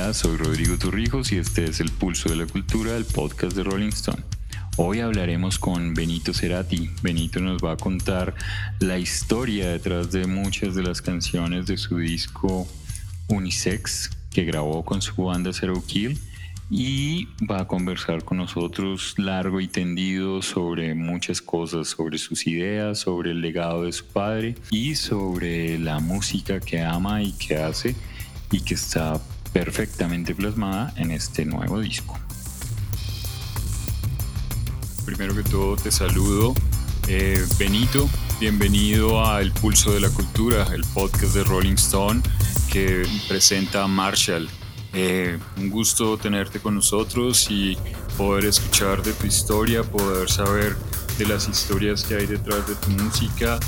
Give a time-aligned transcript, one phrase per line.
[0.00, 3.90] Soy Rodrigo Torrijos y este es El Pulso de la Cultura, el podcast de Rolling
[3.90, 4.24] Stone.
[4.76, 6.90] Hoy hablaremos con Benito Cerati.
[7.02, 8.34] Benito nos va a contar
[8.80, 12.66] la historia detrás de muchas de las canciones de su disco
[13.28, 16.18] Unisex que grabó con su banda Zero Kill
[16.70, 22.98] y va a conversar con nosotros largo y tendido sobre muchas cosas, sobre sus ideas,
[22.98, 27.94] sobre el legado de su padre y sobre la música que ama y que hace
[28.50, 29.20] y que está
[29.52, 32.18] perfectamente plasmada en este nuevo disco.
[35.04, 36.54] Primero que todo te saludo,
[37.08, 42.22] eh, Benito, bienvenido a El Pulso de la Cultura, el podcast de Rolling Stone
[42.70, 44.48] que presenta Marshall.
[44.92, 47.76] Eh, un gusto tenerte con nosotros y
[48.16, 50.76] poder escuchar de tu historia, poder saber
[51.18, 53.58] de las historias que hay detrás de tu música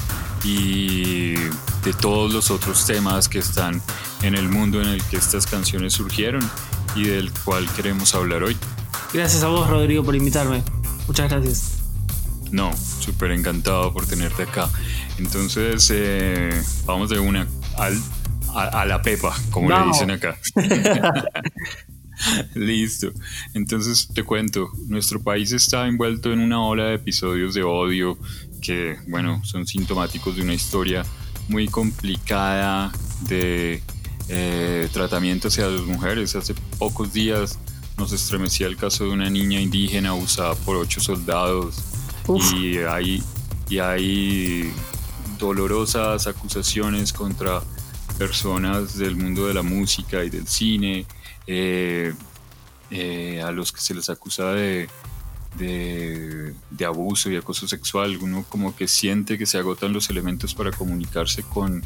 [0.44, 3.82] y de todos los otros temas que están
[4.22, 6.48] en el mundo en el que estas canciones surgieron
[6.94, 8.56] y del cual queremos hablar hoy.
[9.12, 10.62] Gracias a vos, Rodrigo, por invitarme.
[11.06, 11.78] Muchas gracias.
[12.50, 14.68] No, súper encantado por tenerte acá.
[15.18, 17.46] Entonces, eh, vamos de una
[17.78, 18.00] al
[18.54, 20.36] a, la pepa, como le dicen acá.
[22.54, 23.12] Listo.
[23.54, 28.18] Entonces te cuento, nuestro país está envuelto en una ola de episodios de odio
[28.62, 31.04] que, bueno, son sintomáticos de una historia
[31.48, 32.90] muy complicada
[33.28, 33.82] de
[34.28, 36.34] eh, tratamiento hacia las mujeres.
[36.34, 37.58] Hace pocos días
[37.98, 41.82] nos estremecía el caso de una niña indígena abusada por ocho soldados
[42.54, 43.22] y hay,
[43.68, 44.72] y hay
[45.38, 47.60] dolorosas acusaciones contra
[48.16, 51.04] personas del mundo de la música y del cine,
[51.46, 52.14] eh,
[52.90, 54.88] eh, a los que se les acusa de,
[55.58, 58.18] de, abuso y acoso sexual.
[58.20, 61.82] Uno como que siente que se agotan los elementos para comunicarse con,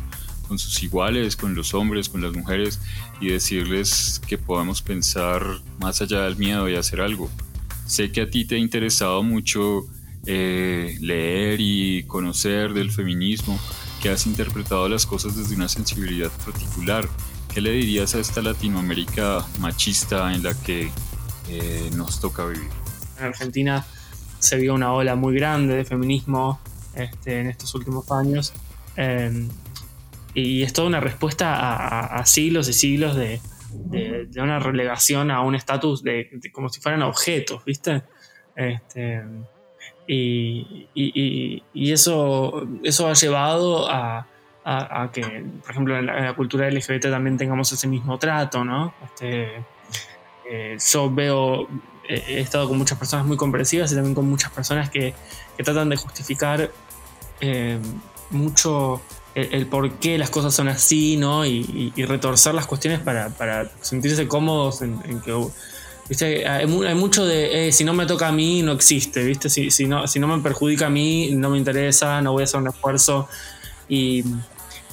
[0.48, 2.81] con sus iguales, con los hombres, con las mujeres
[3.21, 5.43] y decirles que podemos pensar
[5.81, 7.31] más allá del miedo y hacer algo.
[7.87, 9.87] Sé que a ti te ha interesado mucho
[10.26, 13.60] eh, leer y conocer del feminismo
[14.03, 17.09] que has interpretado las cosas desde una sensibilidad particular.
[17.53, 20.91] ¿Qué le dirías a esta Latinoamérica machista en la que
[21.49, 22.85] eh, nos toca vivir?
[23.19, 23.84] En Argentina
[24.38, 26.60] se vio una ola muy grande de feminismo
[26.94, 28.53] este, en estos últimos años.
[28.97, 29.49] Em,
[30.34, 33.41] y es toda una respuesta a, siglos y siglos de,
[34.37, 38.03] una relegación a un estatus de, como si fueran objetos, ¿viste?
[38.55, 39.22] Este,
[40.06, 44.26] y, eso, eso ha llevado a,
[45.12, 45.22] que,
[45.62, 48.94] por ejemplo, en la, cultura LGBT también tengamos ese mismo trato, ¿no?
[49.05, 49.65] Este,
[50.50, 51.69] eh, yo veo,
[52.09, 55.15] he estado con muchas personas muy comprensivas y también con muchas personas que,
[55.56, 56.71] que tratan de justificar
[57.41, 57.78] eh,
[58.31, 59.00] mucho
[59.34, 61.44] el, por qué las cosas son así, ¿no?
[61.44, 65.33] Y, retorcer las cuestiones para, para sentirse cómodos en, que
[66.09, 66.49] ¿Viste?
[66.49, 69.50] Hay, mucho de eh, si no me toca a mí, no existe, ¿viste?
[69.50, 72.44] Si, si, no, si no me perjudica a mí, no me interesa, no voy a
[72.44, 73.28] hacer un esfuerzo.
[73.88, 74.25] Y,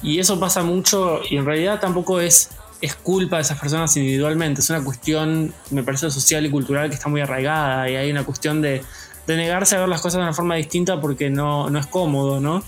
[0.02, 4.60] y eso pasa mucho y en realidad tampoco es, es culpa de esas personas individualmente,
[4.60, 8.24] es una cuestión, me parece, social y cultural que está muy arraigada y hay una
[8.24, 8.82] cuestión de,
[9.26, 12.40] de negarse a ver las cosas de una forma distinta porque no, no es cómodo,
[12.40, 12.62] ¿no?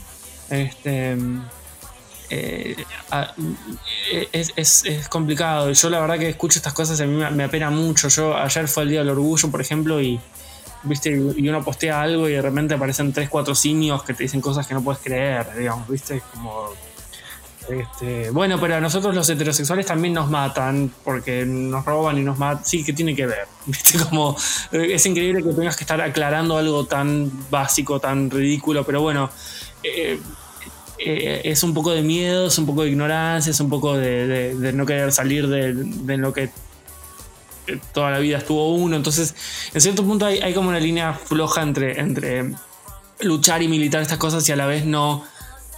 [0.48, 1.16] Este,
[2.30, 2.76] eh,
[4.32, 5.70] es, es, complicado.
[5.72, 8.08] Yo la verdad que escucho estas cosas y a mí me, apena mucho.
[8.08, 10.20] Yo ayer fue el Día del Orgullo, por ejemplo, y,
[10.82, 11.10] ¿viste?
[11.10, 14.66] y uno postea algo y de repente aparecen 3, 4 simios que te dicen cosas
[14.66, 16.22] que no puedes creer, digamos, ¿viste?
[16.32, 16.70] Como...
[17.68, 22.38] Este, bueno, pero a nosotros los heterosexuales también nos matan porque nos roban y nos
[22.38, 22.64] matan.
[22.64, 23.46] Sí, que tiene que ver.
[23.66, 23.98] ¿Viste?
[23.98, 24.36] Como,
[24.72, 29.30] es increíble que tengas que estar aclarando algo tan básico, tan ridículo, pero bueno,
[29.82, 30.20] eh,
[30.98, 34.72] eh, es un poco de miedo, es un poco de ignorancia, es un poco de,
[34.74, 36.50] no querer salir de, lo que
[37.92, 38.96] toda la vida estuvo uno.
[38.96, 39.34] Entonces,
[39.74, 42.54] en cierto punto hay, como una línea floja entre, entre
[43.20, 45.24] luchar y militar estas cosas y a la vez no,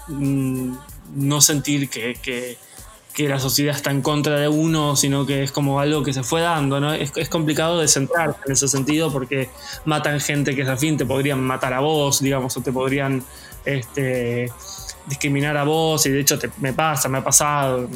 [0.08, 0.74] mm,
[1.14, 2.56] no sentir que, que,
[3.28, 6.40] la sociedad está en contra de uno, sino que es como algo que se fue
[6.40, 6.78] dando.
[6.78, 6.94] ¿no?
[6.94, 9.50] Es, es complicado de centrarse en ese sentido porque
[9.84, 13.24] matan gente que es afín, te podrían matar a vos, digamos, o te podrían...
[13.64, 14.52] Este,
[15.08, 17.88] discriminar a vos y de hecho me pasa, me ha pasado.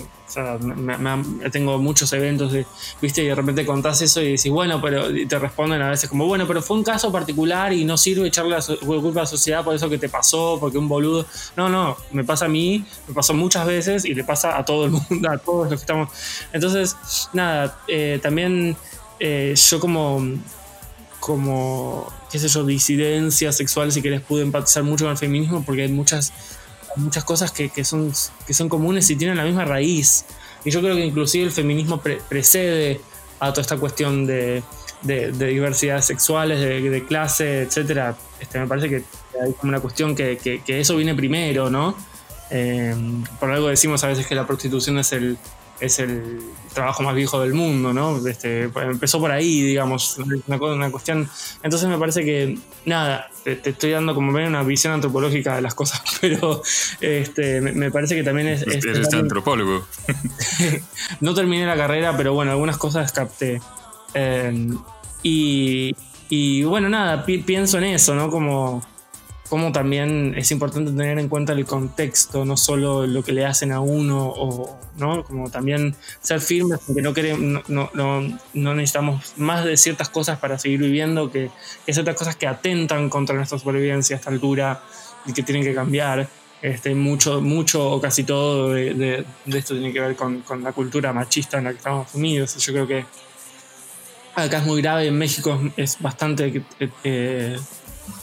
[1.53, 2.67] tengo muchos eventos, de,
[3.01, 3.23] ¿viste?
[3.23, 6.47] Y de repente contás eso y decís, bueno, pero te responden a veces como, bueno,
[6.47, 8.63] pero fue un caso particular y no sirve echarle la
[9.01, 11.27] culpa a la sociedad por eso que te pasó, porque un boludo.
[11.57, 14.87] No, no, me pasa a mí, me pasó muchas veces y le pasa a todo
[14.87, 16.09] el mundo, a todos los que estamos.
[16.53, 16.97] Entonces,
[17.33, 18.77] nada, eh, también
[19.21, 20.21] eh, yo como
[21.23, 25.83] como, qué sé yo, disidencia sexual, si querés, pude empatizar mucho con el feminismo porque
[25.83, 26.33] hay muchas
[26.97, 28.13] muchas cosas que, son,
[28.47, 30.25] que son comunes y tienen la misma raíz.
[30.65, 33.01] Y yo creo que inclusive el feminismo precede
[33.41, 34.63] a toda esta cuestión de,
[35.03, 38.17] de, diversidad sexuales, de, clase, etcétera.
[38.41, 39.05] Este, me parece que
[39.43, 41.97] hay como una cuestión que, que, eso viene primero, ¿no?
[42.51, 42.95] Eh,
[43.41, 45.39] por algo decimos a veces que la prostitución es el,
[45.83, 46.41] es el
[46.73, 48.25] trabajo más viejo del mundo, ¿no?
[48.27, 51.29] Este, empezó por ahí, digamos, una, una cuestión.
[51.63, 52.57] Entonces me parece que,
[52.87, 56.63] nada, te, estoy dando como una visión antropológica de las cosas, pero
[57.01, 58.63] este, me, parece que también es.
[58.63, 59.87] Eres antropólogo.
[61.21, 63.61] no terminé la carrera, pero bueno, algunas cosas capté.
[64.15, 64.79] Em,
[65.23, 65.95] y,
[66.29, 68.31] y bueno, nada, pienso en eso, ¿no?
[68.31, 68.83] Como
[69.53, 73.71] como también es importante tener en cuenta el contexto, no solo lo que le hacen
[73.71, 75.25] a uno, o, ¿no?
[75.25, 80.39] como también ser firmes, porque no, queremos, no, no, no, necesitamos más de ciertas cosas
[80.39, 81.51] para seguir viviendo, que,
[81.85, 84.83] que ciertas cosas que atentan contra nuestra supervivencia a esta altura
[85.27, 86.27] y que tienen que cambiar.
[86.63, 91.13] Este, mucho, mucho o casi todo de, esto tiene que ver con, con, la cultura
[91.13, 92.57] machista en la que estamos unidos.
[92.57, 93.05] Yo creo que
[94.35, 96.63] acá es muy grave, en México es bastante
[97.05, 97.59] eh,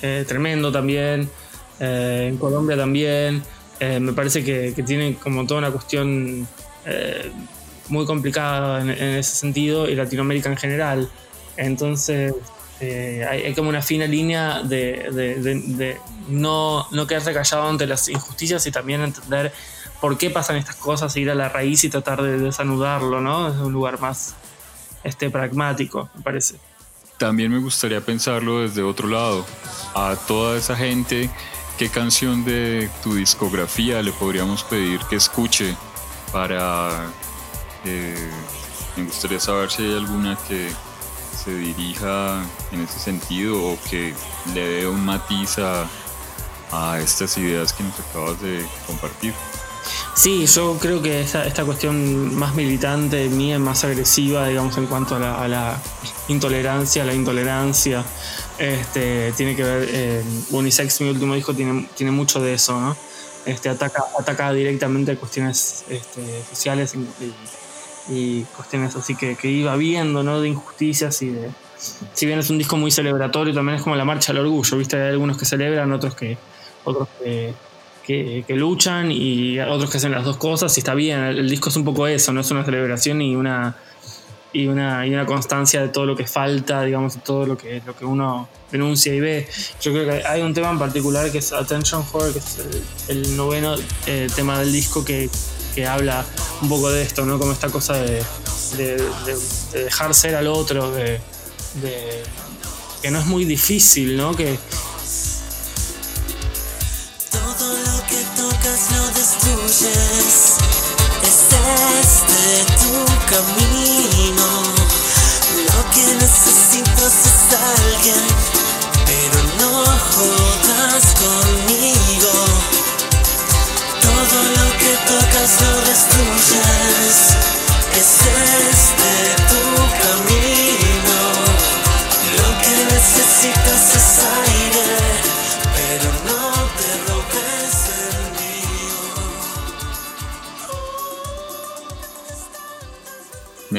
[0.02, 1.30] eh, tremendo también,
[1.80, 3.44] eh, en Colombia también.
[3.80, 6.48] Eh, me parece que, tiene como toda una cuestión
[7.90, 11.10] muy complicada en, ese sentido y Latinoamérica en general.
[11.58, 12.34] Entonces
[12.82, 15.98] hay, como una fina línea de,
[16.30, 19.52] no, no quedarse callado ante las injusticias y también entender
[20.02, 23.50] por qué pasan estas cosas, ir a la raíz y tratar de desanudarlo, ¿no?
[23.50, 24.36] Es un lugar más
[25.04, 26.56] este, pragmático, me parece.
[27.20, 29.46] También me gustaría pensarlo desde otro lado.
[29.94, 31.30] A toda esa gente,
[31.78, 35.76] ¿qué canción de tu discografía le podríamos pedir que escuche
[36.32, 37.12] para...
[37.84, 38.32] Eh,
[38.96, 40.70] me gustaría saber si hay alguna que
[41.44, 44.14] se dirija en ese sentido o que
[44.54, 45.88] le dé un matiz a,
[46.72, 49.34] a estas ideas que nos acabas de compartir.
[50.14, 55.16] Sí, yo creo que esta, esta cuestión más militante, mía, más agresiva, digamos, en cuanto
[55.16, 55.82] a la,
[56.30, 58.04] intolerancia, la intolerancia,
[58.58, 62.96] este, tiene que ver, eh, Unisex, mi último disco, tiene, tiene mucho de eso, ¿no?
[63.46, 66.96] Este, ataca, ataca directamente cuestiones este, sociales
[68.10, 70.42] y, cuestiones así que, que, iba viendo, ¿no?
[70.42, 71.50] De injusticias y de...
[72.14, 75.02] Si bien es un disco muy celebratorio, también es como la marcha al orgullo, ¿viste?
[75.02, 76.38] Hay algunos que celebran, otros que...
[76.84, 77.54] Otros que
[78.10, 81.20] que, luchan y otros que hacen las dos cosas y está bien.
[81.20, 83.76] El, disco es un poco eso, no es una celebración y una,
[84.52, 87.82] y una, y una constancia de todo lo que falta, digamos, de todo lo que,
[87.86, 89.48] lo que uno denuncia y ve.
[89.82, 92.58] Yo creo que hay un tema en particular que es Attention Horror, que es
[93.08, 93.76] el, noveno
[94.08, 95.30] eh, tema del disco que,
[95.76, 96.26] que, habla
[96.62, 97.38] un poco de esto, ¿no?
[97.38, 98.24] Como esta cosa de,
[98.78, 99.04] de,
[99.74, 101.20] dejar ser al otro, de,
[103.02, 104.36] que no es muy difícil, ¿no?
[104.36, 104.58] Que,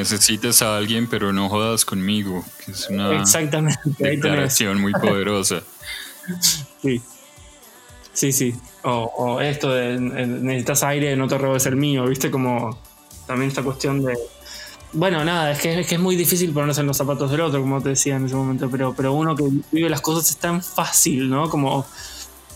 [0.01, 3.81] Necesitas a alguien, pero no jodas conmigo, que es una Exactamente.
[3.99, 5.63] declaración muy poderosa.
[6.83, 7.03] sí.
[8.15, 8.55] Sí, sí.
[8.83, 12.31] O, esto de necesitas aire, no te robes el mío, ¿viste?
[12.31, 12.79] Como
[13.27, 14.17] también esta cuestión de.
[14.95, 17.61] Bueno, nada, es que, es que es muy difícil ponerse en los zapatos del otro,
[17.61, 20.63] como te decía en ese momento, pero, pero uno que vive las cosas es tan
[20.63, 21.51] fácil, ¿no?
[21.51, 21.87] Como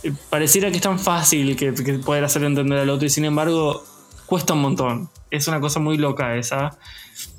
[0.03, 3.27] eh, pareciera que es tan fácil que, que poder hacer entender al otro y sin
[3.27, 3.85] embargo
[4.25, 5.11] cuesta un montón.
[5.31, 6.77] Es una cosa muy loca esa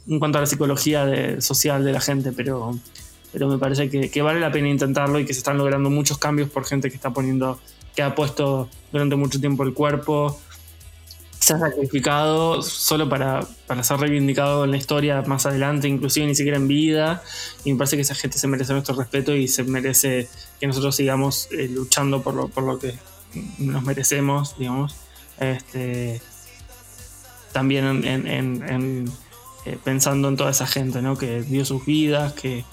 [0.08, 2.78] en cuanto a la psicología social de la gente, pero,
[3.32, 6.50] pero me parece que, vale la pena intentarlo y que se están logrando muchos cambios
[6.50, 7.60] por gente que está poniendo,
[7.96, 10.40] que ha puesto durante mucho tiempo el cuerpo,
[11.40, 16.36] se ha sacrificado solo para, para ser reivindicado en la historia más adelante, inclusive ni
[16.36, 17.24] siquiera en vida,
[17.64, 20.28] y me parece que esa gente se merece nuestro respeto y se merece
[20.60, 22.96] que nosotros sigamos eh, luchando por lo, por lo que
[23.60, 24.96] nos merecemos, digamos.
[25.40, 26.22] Este,
[27.52, 29.06] también en
[29.66, 31.18] eh, pensando en toda esa gente, ¿no?
[31.18, 32.64] Que dio sus vidas, que,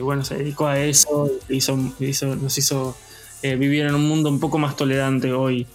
[0.00, 2.96] bueno, se dedicó a eso, hizo, nos hizo
[3.42, 5.66] eh, vivir en un mundo un poco más tolerante hoy.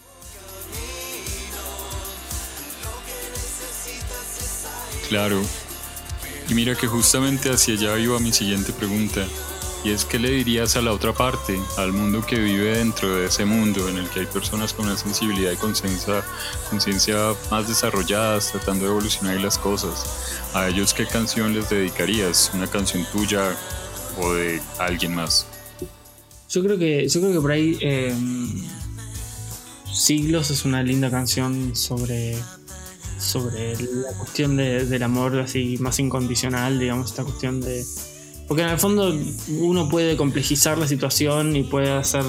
[5.09, 5.41] Claro.
[6.49, 9.25] Y mira que justamente hacia allá iba mi siguiente pregunta.
[9.83, 13.27] Y es que le dirías a la otra parte, al mundo que vive dentro de
[13.27, 16.23] ese mundo, en el que hay personas con una sensibilidad y conciencia,
[17.51, 20.41] más desarrolladas, tratando de evolucionar las cosas.
[20.53, 22.51] A ellos, ¿qué canción les dedicarías?
[22.53, 23.55] ¿Una canción tuya
[24.19, 25.45] o de alguien más?
[26.49, 28.13] Yo creo que, yo creo que por ahí eh,
[29.93, 32.37] Siglos es una linda canción sobre,
[33.19, 37.85] sobre la cuestión de- del amor así más incondicional, digamos, esta cuestión de...
[38.47, 39.13] Porque en el fondo
[39.59, 42.23] uno puede complejizar la situación y puede hacer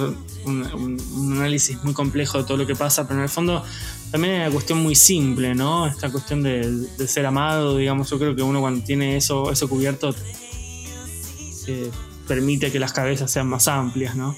[0.44, 0.98] un,
[1.32, 3.62] análisis muy complejo de todo lo que pasa, pero en el fondo
[4.10, 5.86] también hay una cuestión muy simple, ¿no?
[5.86, 9.68] Esta cuestión de, de ser amado, digamos, yo creo que uno cuando tiene eso, eso
[9.68, 10.14] cubierto
[11.68, 11.90] eh,
[12.26, 14.36] permite que las cabezas sean más amplias, ¿no?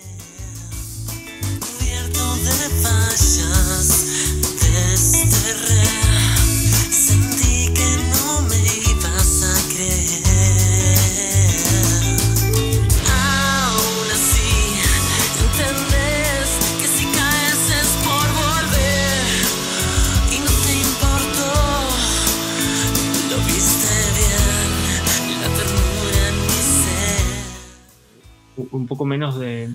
[28.70, 29.70] Un poco menos de,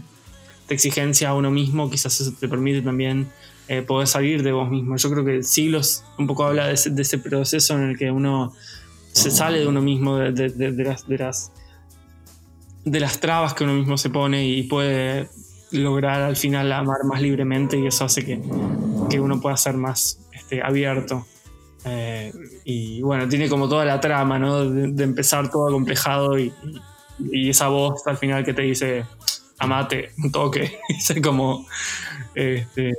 [0.68, 3.30] exigencia a uno mismo, quizás eso te permite también
[3.68, 4.98] eh, poder salir de vos mismo.
[4.98, 8.54] Yo creo que siglos un poco habla de ese, proceso en el que uno
[9.12, 10.32] se sale de uno mismo, de,
[10.76, 11.52] las, de, las,
[12.84, 15.30] de las trabas que uno mismo se pone y puede
[15.72, 18.42] lograr al final amar más libremente y eso hace que,
[19.10, 21.26] que uno pueda ser más este, abierto.
[21.86, 22.34] Eh,
[22.64, 24.68] y bueno, tiene como toda la trama, ¿no?
[24.70, 26.52] De, empezar todo acomplejado y-
[27.20, 29.06] y esa voz al final que te dice,
[29.60, 30.80] amate, un toque.
[30.90, 31.66] Dice como,
[32.34, 32.96] este,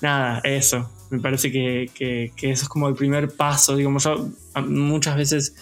[0.00, 0.90] nada, eso.
[1.10, 3.76] Me parece que, que- eso es como el primer paso.
[3.76, 4.28] Digamos, yo
[4.66, 5.54] muchas veces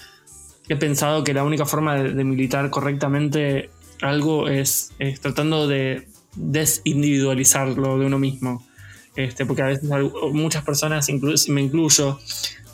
[0.69, 6.07] he pensado que la única forma de, militar correctamente algo es, tratando de
[6.37, 8.65] desindividualizarlo de uno mismo.
[9.15, 9.89] Este, porque a veces
[10.33, 12.19] muchas personas, incluso me incluyo,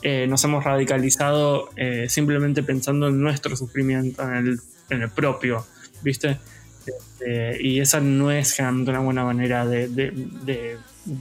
[0.01, 4.59] eh, nos hemos radicalizado eh, simplemente pensando en nuestro sufrimiento, en el,
[4.89, 5.65] en el propio,
[6.01, 6.37] ¿viste?
[6.85, 10.77] Este, y esa no es generalmente una buena manera de,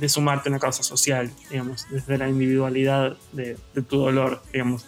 [0.07, 3.57] sumarte a una causa social, digamos, desde la individualidad de,
[3.89, 4.87] tu dolor, digamos.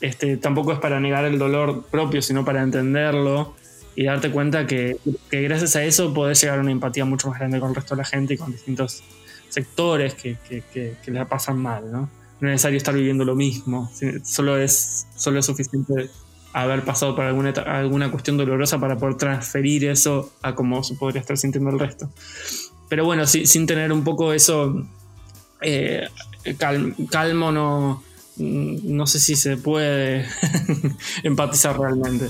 [0.00, 3.54] Este, tampoco es para negar el dolor propio, sino para entenderlo
[3.96, 4.96] y darte cuenta que,
[5.30, 7.94] que gracias a eso podés llegar a una empatía mucho más grande con el resto
[7.94, 9.04] de la gente y con distintos
[9.48, 12.10] sectores que, que, la pasan mal, ¿no?
[12.40, 13.90] No es necesario estar viviendo lo mismo,
[14.24, 16.10] solo es, solo es suficiente
[16.54, 21.20] haber pasado por alguna, alguna cuestión dolorosa para poder transferir eso a cómo se podría
[21.20, 22.08] estar sintiendo el resto.
[22.88, 24.86] Pero bueno, si- sin tener un poco eso
[25.60, 26.06] eh,
[26.58, 28.02] cal- calmo, no,
[28.36, 30.26] no sé si se puede
[31.22, 32.26] empatizar realmente.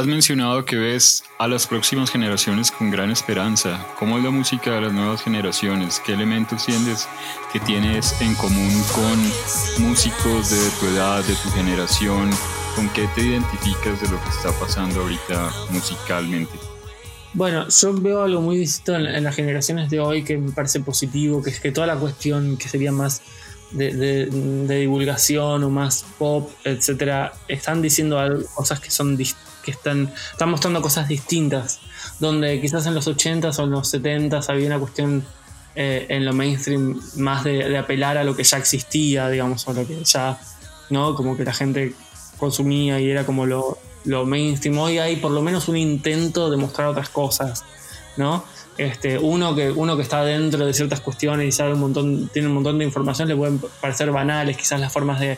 [0.00, 3.86] Has mencionado que ves a las próximas generaciones con gran esperanza.
[3.98, 6.00] ¿Cómo es la música de las nuevas generaciones?
[6.00, 7.06] ¿Qué elementos sientes
[7.52, 12.30] que tienes en común con músicos de tu edad, de tu generación?
[12.74, 16.54] ¿Con qué te identificas de lo que está pasando ahorita musicalmente?
[17.34, 20.80] Bueno, yo veo algo muy distinto en, en las generaciones de hoy que me parece
[20.80, 23.20] positivo, que es que toda la cuestión que sería más
[23.72, 24.26] de,
[24.80, 28.18] divulgación o más pop, etcétera, están diciendo
[28.54, 31.80] cosas que son que están, están mostrando cosas distintas.
[32.18, 35.24] Donde quizás en los 80s o en los 70s había una cuestión
[35.74, 39.72] eh, en lo mainstream más de, de apelar a lo que ya existía, digamos, o
[39.72, 40.38] lo que ya,
[40.90, 41.14] ¿no?
[41.14, 41.94] Como que la gente
[42.38, 44.78] consumía y era como lo, lo mainstream.
[44.78, 47.64] Hoy hay por lo menos un intento de mostrar otras cosas,
[48.16, 48.44] ¿no?
[48.80, 52.48] Este, uno, que, uno que está dentro de ciertas cuestiones y sabe un montón, tiene
[52.48, 55.36] un montón de información, le pueden parecer banales quizás las formas de,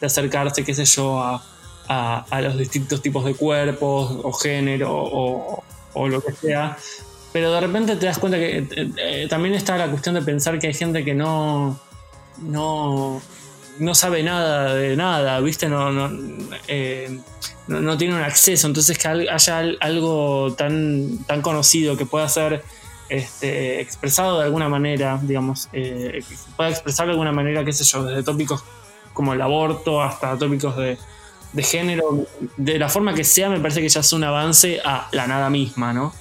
[0.00, 6.32] acercarse, qué sé yo, a, los distintos tipos de cuerpos o género o, lo que
[6.32, 6.78] sea.
[7.30, 10.58] Pero de repente te das cuenta que eh, eh, también está la cuestión de pensar
[10.58, 11.78] que hay gente que no,
[13.78, 15.68] no sabe nada de nada, ¿viste?
[15.68, 16.10] No, no,
[16.68, 17.18] eh,
[17.66, 18.66] no, tiene un acceso.
[18.66, 22.62] Entonces que haya al- algo tan, tan conocido que pueda ser
[23.08, 26.22] este, expresado de alguna manera, digamos, eh,
[26.56, 28.62] pueda expresar de alguna manera, qué sé yo, desde tópicos
[29.14, 30.96] como el aborto hasta tópicos de,
[31.52, 35.08] de género, de la forma que sea, me parece que ya es un avance a
[35.12, 36.14] la nada misma, ¿no?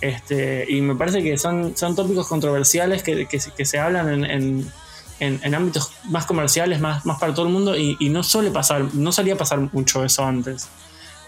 [0.00, 4.24] Este, y me parece que son, son tópicos controversiales que, que que se hablan en,
[4.24, 4.72] en-
[5.20, 8.50] en- en ámbitos más comerciales, más, más para todo el mundo, y, y no suele
[8.50, 10.68] pasar, no solía pasar mucho eso antes.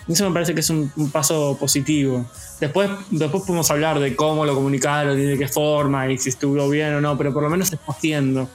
[0.08, 2.24] Eso me parece que es un, un paso positivo.
[2.60, 6.68] Después, después podemos hablar de cómo lo comunicaron y de qué forma, y si estuvo
[6.68, 8.48] bien o no, pero por lo menos se está haciendo.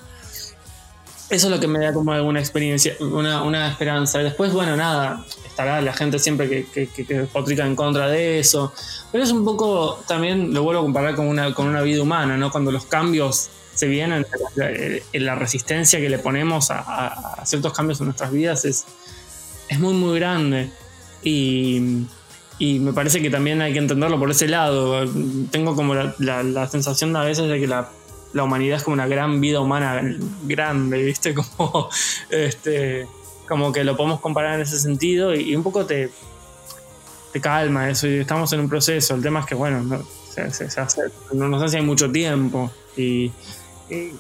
[1.30, 4.20] Eso es lo que me da como alguna experiencia, una, una esperanza.
[4.20, 8.40] Después, bueno, nada, estará la gente siempre que, que, que, que despotrica en contra de
[8.40, 8.74] eso.
[9.14, 12.36] Pero es un poco, también lo vuelvo a comparar con una, con una vida humana,
[12.36, 12.52] ¿no?
[12.52, 13.50] Cuando los cambios
[13.82, 14.26] se vienen,
[15.14, 16.80] la, resistencia que le ponemos a,
[17.42, 18.86] a- ciertos cambios en nuestras vidas es,
[19.70, 20.70] es muy, muy grande.
[21.24, 22.06] Y,
[22.60, 25.04] y me parece que también hay que entenderlo por ese lado.
[25.50, 27.90] Tengo como la, la- la sensación a veces de que la,
[28.34, 30.00] la humanidad es como una gran vida humana
[30.44, 31.34] grande, ¿viste?
[31.58, 31.90] Como,
[32.30, 33.08] este,
[33.48, 36.10] como que lo podemos comparar en ese sentido y, y un poco te,
[37.34, 38.08] te calma eso.
[38.08, 39.16] Y estamos en un proceso.
[39.16, 41.02] El tema es que, bueno, no, se- se- se hace-
[41.34, 43.32] no nos hace mucho tiempo y,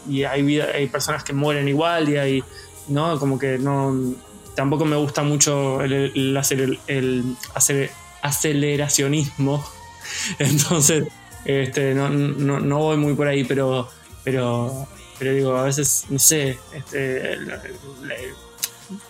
[0.07, 2.43] y- hay, hay personas que mueren igual y hay,
[2.87, 3.19] ¿no?
[3.19, 4.15] Como que no.
[4.55, 7.23] Tampoco me gusta mucho el, el aceler- el
[7.53, 9.65] aceler- aceleracionismo.
[10.39, 11.07] Entonces,
[11.45, 13.87] este, no, no, no voy muy por ahí, pero,
[14.23, 14.87] pero,
[15.17, 17.37] pero digo, a veces, no sé, este,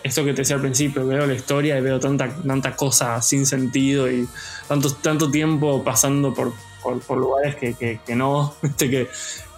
[0.02, 3.46] esto que te decía al principio, veo la historia y veo tanta, tanta cosa sin
[3.46, 4.28] sentido y
[4.68, 8.90] tanto, tanto tiempo pasando por, por, lugares que, que, no, ¿viste?
[8.90, 9.08] que,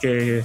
[0.01, 0.45] que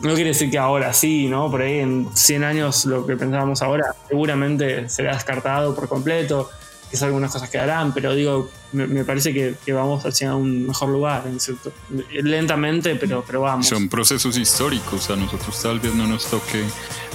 [0.00, 1.50] no quiere decir que ahora sí, ¿no?
[1.50, 6.50] Por ahí en 100 años lo que pensábamos ahora seguramente será descartado por completo,
[6.90, 10.88] quizás algunas cosas quedarán, pero digo, me, me parece que, que vamos hacia un mejor
[10.88, 11.72] lugar, en cierto,
[12.10, 13.66] lentamente, pero, pero vamos.
[13.66, 16.64] Son procesos históricos, a nosotros tal vez no nos toque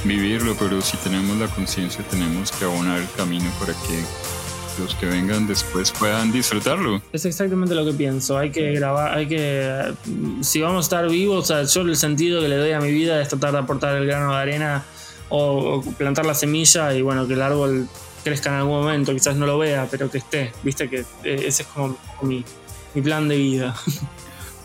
[0.03, 4.03] vivirlo, pero si tenemos la conciencia tenemos que abonar el camino para que
[4.79, 7.01] los que vengan después puedan disfrutarlo.
[7.13, 8.37] Es exactamente lo que pienso.
[8.37, 9.93] Hay que grabar, hay que.
[10.41, 12.91] Si vamos a estar vivos, o sea, yo el sentido que le doy a mi
[12.91, 14.83] vida es tratar de aportar el grano de arena
[15.29, 17.87] o, o plantar la semilla y bueno, que el árbol
[18.23, 19.13] crezca en algún momento.
[19.13, 20.51] Quizás no lo vea, pero que esté.
[20.63, 22.43] Viste que eh, ese es como mi,
[22.93, 23.75] mi plan de vida.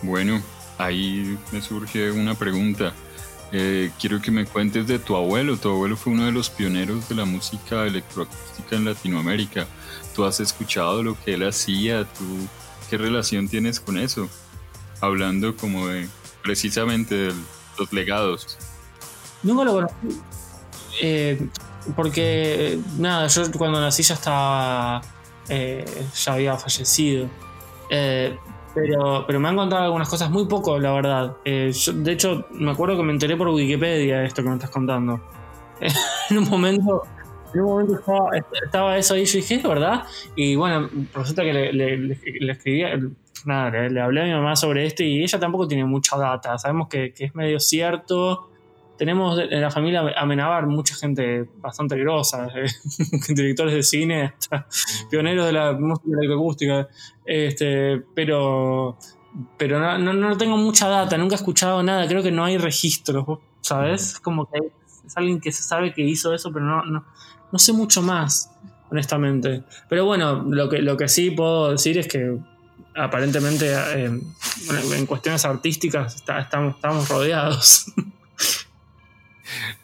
[0.02, 0.42] Bueno,
[0.76, 2.92] ahí me surge una pregunta.
[3.52, 5.56] Eh, quiero que me cuentes de tu abuelo.
[5.56, 9.66] Tu abuelo fue uno de los pioneros de la música electroacústica en Latinoamérica.
[10.14, 12.04] ¿Tú has escuchado lo que él hacía?
[12.04, 12.24] ¿Tú
[12.88, 14.28] qué relación tienes con eso?
[15.00, 16.08] Hablando como de
[16.42, 17.32] precisamente de
[17.78, 18.58] los legados.
[19.42, 19.94] Nunca lo conocí.
[21.02, 21.48] Eh,
[21.96, 25.02] porque, nada, yo cuando nací ya estaba.
[25.48, 27.28] eh, ya había fallecido.
[27.90, 28.38] Eh,
[28.74, 31.36] pero, pero me han contado algunas cosas muy poco, la verdad.
[31.44, 35.20] De hecho, me acuerdo que me enteré por Wikipedia de esto que me estás contando.
[36.30, 37.02] en un momento.
[37.54, 38.00] En un momento
[38.64, 40.04] estaba, eso ahí yo dije, ¿es verdad?
[40.34, 42.18] Y bueno, resulta que le, le,
[42.50, 42.82] escribí,
[43.44, 46.58] nada, le, hablé a mi mamá sobre esto y ella tampoco tiene mucha data.
[46.58, 48.50] Sabemos que, es medio cierto.
[48.98, 52.66] Tenemos en la familia Amenábar mucha gente bastante grosa, eh,
[53.34, 54.66] directores de cine, hasta
[55.10, 56.88] pioneros de la música electroacústica.
[57.24, 58.96] Este, pero
[59.56, 62.56] pero no, no, no tengo mucha data, nunca he escuchado nada, creo que no hay
[62.56, 64.20] registros, ¿vos ¿sabes?
[64.20, 64.58] Como que
[65.06, 67.04] es alguien que se sabe que hizo eso, pero no, no,
[67.54, 68.50] no sé mucho más,
[68.90, 69.62] honestamente.
[69.88, 72.36] Pero bueno, lo que, lo que sí puedo decir es que
[72.96, 74.10] aparentemente eh,
[74.96, 77.86] en cuestiones artísticas estamos rodeados.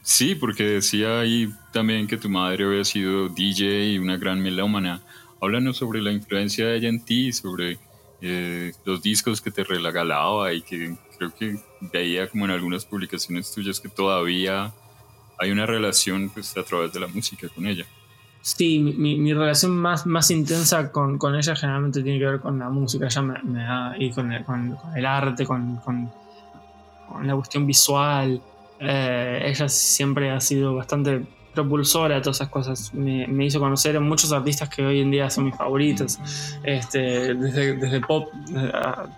[0.03, 5.01] Sí, porque decía ahí también que tu madre había sido DJ y una gran melómana.
[5.41, 7.79] Háblanos sobre la influencia de ella en ti, sobre
[8.21, 11.61] eh, los discos que te regalaba y que creo que
[11.93, 14.75] veía como en algunas publicaciones tuyas que todavía
[15.41, 17.85] hay una relación pues, a través de la música con ella.
[18.43, 22.59] Sí, mi, mi- relación más, más intensa con, con ella generalmente tiene que ver con
[22.59, 26.11] la música, ella me, da, y con el, con- con arte, con,
[27.23, 28.41] la cuestión visual.
[28.79, 31.23] Eh, ella siempre ha sido bastante
[31.55, 32.95] propulsora de todas esas cosas.
[32.95, 36.19] Me, me hizo conocer a muchos artistas que hoy en día son mis favoritos.
[36.63, 38.73] Este, desde, desde pop eh,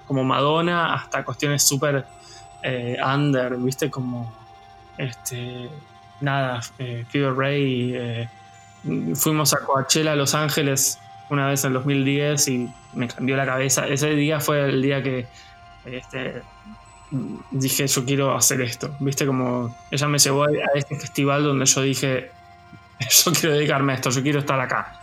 [0.07, 2.05] como Madonna hasta cuestiones súper
[2.65, 3.89] eh, under, ¿viste?
[3.91, 4.33] Como
[4.99, 5.69] este,
[6.23, 7.93] nada, eh, Fever Ray.
[7.95, 8.29] eh,
[9.15, 10.99] fuimos a Coachella, Los Ángeles,
[11.31, 13.87] una vez en 2010 y me cambió la cabeza.
[13.87, 15.27] Ese día fue el día que
[15.85, 16.43] este,
[17.51, 18.95] dije, yo quiero hacer esto.
[19.01, 22.31] Viste, como ella me llevó a a este festival donde yo dije,
[23.25, 25.01] yo quiero dedicarme a esto, yo quiero estar acá.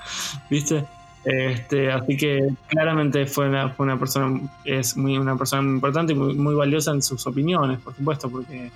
[0.50, 0.86] ¿Viste?
[1.26, 6.16] Este, así que claramente fue una, fue una persona, es muy, una persona importante y
[6.16, 8.72] muy, muy valiosa en sus opiniones, por supuesto, porque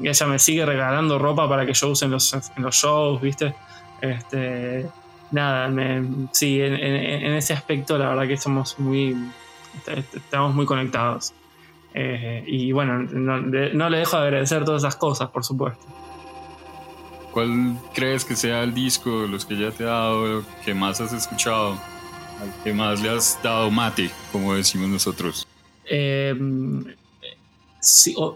[0.00, 3.54] ella me sigue regalando ropa para que yo use en los, en los shows, ¿viste?
[4.00, 4.86] Este,
[5.30, 9.16] nada, me- sí, en, en- en ese aspecto la verdad que somos muy,
[9.86, 11.32] est- estamos muy conectados.
[11.94, 15.84] Eh, y bueno, no, le- no le dejo de agradecer todas esas cosas, por supuesto.
[17.32, 21.00] ¿Cuál crees que sea el disco de los que ya te he dado que más
[21.00, 21.72] has escuchado?
[22.40, 25.46] Al que más le has dado mate, como decimos nosotros.
[25.84, 26.34] Eh,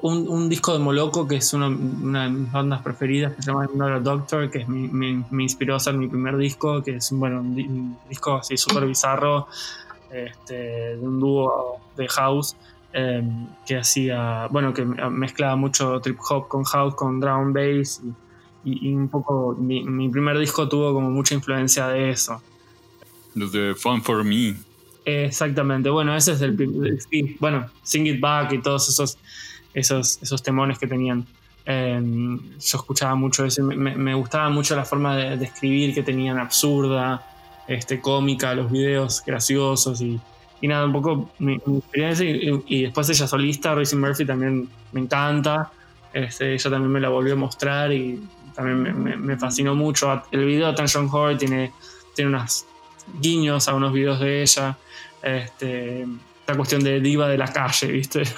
[0.03, 3.69] un, disco de Moloco, que es una, de mis bandas preferidas, que se llama
[4.01, 7.97] Doctor, que me inspiró a hacer mi primer disco, que es bueno, un, di- un
[8.09, 9.47] disco así súper bizarro,
[10.11, 10.55] este,
[10.97, 12.57] de un dúo de house,
[12.93, 13.23] eh,
[13.67, 18.01] que hacía, bueno, que mezclaba mucho trip hop con house, con drum bass,
[18.65, 22.43] y, un poco, mi, primer disco tuvo como mucha influencia de eso.
[23.35, 24.57] Los de Fun for Me.
[25.09, 29.17] Exactamente, bueno, ese es el sí, bueno, Sing It Back y todos esos,
[29.73, 31.25] esos, esos temones que tenían.
[31.65, 36.41] Eh, yo escuchaba mucho eso, me, me- gustaba mucho la forma de, escribir que tenían
[36.41, 37.25] absurda,
[37.69, 40.21] este, cómica, los videos graciosos y,
[40.63, 42.29] nada, un poco mi, experiencia.
[42.29, 45.71] Y, después ella solista, Royce Murphy, también me encanta.
[46.13, 48.21] Este, ella también me la volvió a mostrar y
[48.57, 50.21] también me, fascinó mucho.
[50.33, 51.71] El video de Attention Horror tiene,
[52.17, 52.67] tiene unos
[53.21, 54.77] guiños a unos videos de ella
[55.23, 56.03] este,
[56.41, 58.23] esta cuestión de diva de la calle, ¿viste?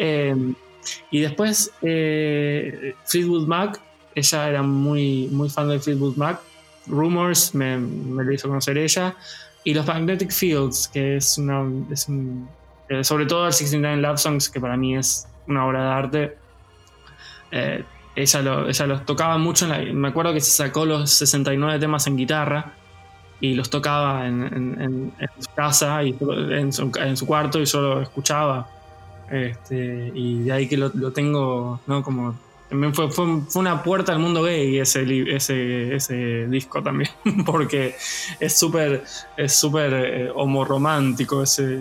[0.00, 0.32] Eh,
[1.10, 3.80] y después eh, Fleetwood Mac,
[4.14, 6.40] ella era muy, muy fan de Fleetwood Mac.
[6.86, 9.16] Rumors me, me lo hizo conocer ella.
[9.64, 11.64] Y los Magnetic Fields, que es una.
[11.90, 12.48] Es un,
[12.88, 16.36] eh, sobre todo el 69 Love Songs, que para mí es una obra de arte.
[17.50, 19.64] Eh, ella, lo- ella los tocaba mucho.
[19.64, 22.72] en la- me acuerdo que se sacó los 69 temas en guitarra
[23.40, 27.60] y los tocaba en, en- en- en su casa y en su, en su cuarto
[27.60, 28.68] y yo lo escuchaba.
[29.30, 32.02] Este, y de ahí que lo, lo tengo, ¿no?
[32.02, 32.34] Como
[32.70, 35.02] también fue, fue, fue una puerta al mundo gay ese,
[35.34, 37.10] ese, ese disco también,
[37.46, 37.94] porque
[38.40, 39.04] es súper
[39.36, 41.78] es súper eh, homorromántico ese,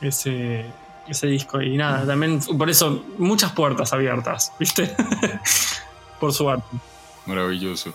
[0.00, 0.64] ese,
[1.08, 1.60] ese disco.
[1.60, 4.94] Y nada, también por eso muchas puertas abiertas, ¿viste?
[6.18, 6.76] por su arte.
[7.26, 7.94] Maravilloso.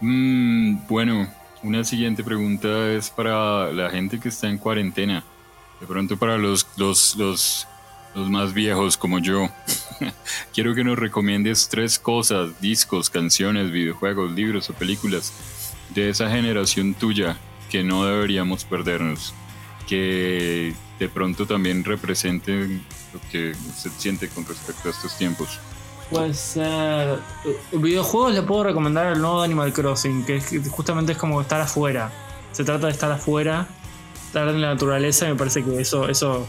[0.00, 1.28] Mm, bueno,
[1.62, 5.24] una siguiente pregunta es para la gente que está en cuarentena.
[5.80, 7.66] De pronto para los, los, los,
[8.14, 9.48] los más viejos como yo.
[10.54, 15.32] Quiero que nos recomiendes tres cosas, discos, canciones, videojuegos, libros o películas
[15.94, 17.36] de esa generación tuya
[17.70, 19.34] que no deberíamos perdernos.
[19.86, 25.58] Que de pronto también representen lo que usted siente con respecto a estos tiempos.
[26.10, 27.16] Pues eh,
[27.72, 32.10] videojuegos le puedo recomendar el nuevo Animal Crossing, que es- justamente es como estar afuera.
[32.52, 33.68] Se trata de estar afuera,
[34.26, 36.46] estar en la naturaleza, y me parece que eso, eso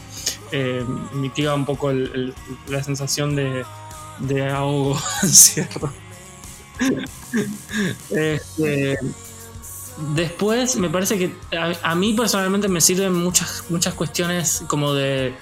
[0.52, 2.34] eh, mitiga un poco el- el-
[2.68, 3.64] la sensación de,
[4.20, 5.92] de ahogo, ¿cierto?
[8.10, 8.98] Este,
[10.14, 15.34] después me parece que a, a mí personalmente me sirven muchas, muchas cuestiones como de,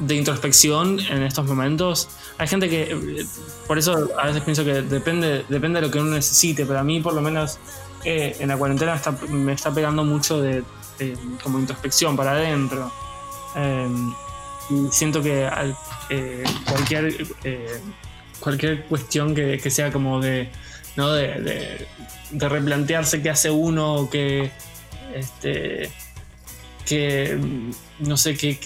[0.00, 2.08] de introspección en estos momentos.
[2.38, 3.26] Hay gente que, eh,
[3.66, 6.84] por eso a veces pienso que depende, depende de lo que uno necesite, pero a
[6.84, 7.58] mí por lo menos
[8.04, 10.64] eh, en la cuarentena está- me está pegando mucho de,
[11.42, 12.90] como introspección para adentro.
[13.56, 13.88] Eh,
[14.90, 15.48] siento que
[16.10, 17.14] eh, cualquier,
[18.40, 20.50] cualquier cuestión que, sea como de,
[20.96, 21.12] ¿no?
[21.12, 21.86] de
[22.32, 24.50] replantearse qué hace uno, que,
[25.14, 25.90] este,
[26.86, 27.38] que
[27.98, 28.58] no sé, qué,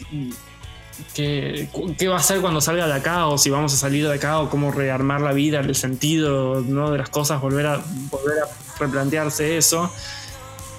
[1.14, 4.14] qué, qué va a hacer cuando salga de acá, o si vamos a salir de
[4.14, 6.90] acá, o cómo rearmar la vida, el sentido ¿no?
[6.90, 7.76] de las cosas, volver a,
[8.10, 9.90] volver a replantearse eso.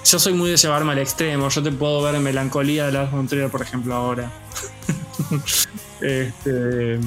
[0.04, 1.48] Yo soy muy de llevarme al extremo.
[1.48, 4.30] Yo te puedo ver Melancolía de Lars von Trier, por ejemplo, ahora.
[6.00, 7.00] este,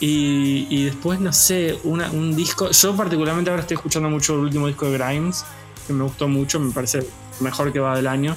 [0.00, 2.70] y, y después, no sé, una- un disco.
[2.70, 5.44] Yo, particularmente, ahora estoy escuchando mucho el último disco de Grimes,
[5.86, 7.06] que me gustó mucho, me parece
[7.40, 8.34] mejor que va del año.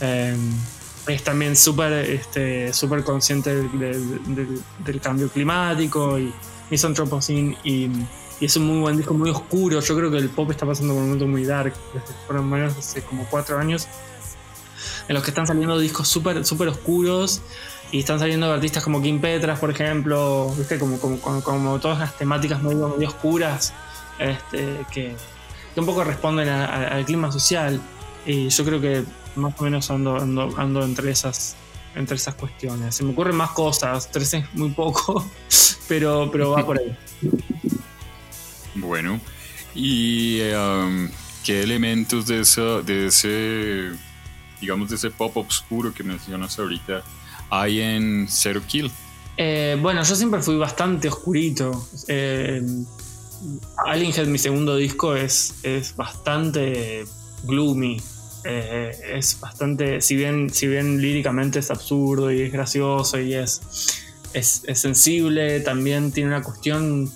[0.00, 0.36] Eh,
[1.06, 6.32] es también súper este, súper consciente del, del- del- del cambio climático y
[6.70, 7.88] Misanthropocene y,
[8.40, 9.80] y es un muy buen disco, muy oscuro.
[9.80, 12.42] Yo creo que el pop está pasando por un momento muy dark, desde por lo
[12.42, 13.88] menos hace como cuatro años,
[15.08, 17.42] en los que están saliendo discos súper super oscuros
[17.90, 20.78] y están saliendo artistas como Kim Petras, por ejemplo, ¿viste?
[20.78, 23.72] Como, como, como, como todas las temáticas medio, medio oscuras
[24.18, 25.14] este, que,
[25.74, 27.80] que un poco responden a- a- al clima social.
[28.24, 29.04] Y yo creo que
[29.36, 31.56] más o menos ando, ando, ando entre esas
[31.94, 32.94] entre esas cuestiones.
[32.94, 35.24] Se me ocurren más cosas, tres es muy poco,
[35.88, 36.96] pero, pero va por ahí.
[38.74, 39.20] Bueno,
[39.74, 41.08] ¿y um,
[41.44, 43.90] qué elementos de, esa, de ese,
[44.60, 47.02] digamos, de ese pop oscuro que mencionas ahorita
[47.50, 48.90] hay en Zero Kill?
[49.36, 51.86] Eh, bueno, yo siempre fui bastante oscurito.
[52.08, 52.62] Eh,
[53.86, 57.04] Alien Head, mi segundo disco, es, es bastante
[57.44, 58.00] gloomy.
[58.44, 63.60] Eh, es bastante, si bien, si bien líricamente es absurdo y es gracioso y es,
[64.32, 67.10] es, sensible, también tiene una cuestión.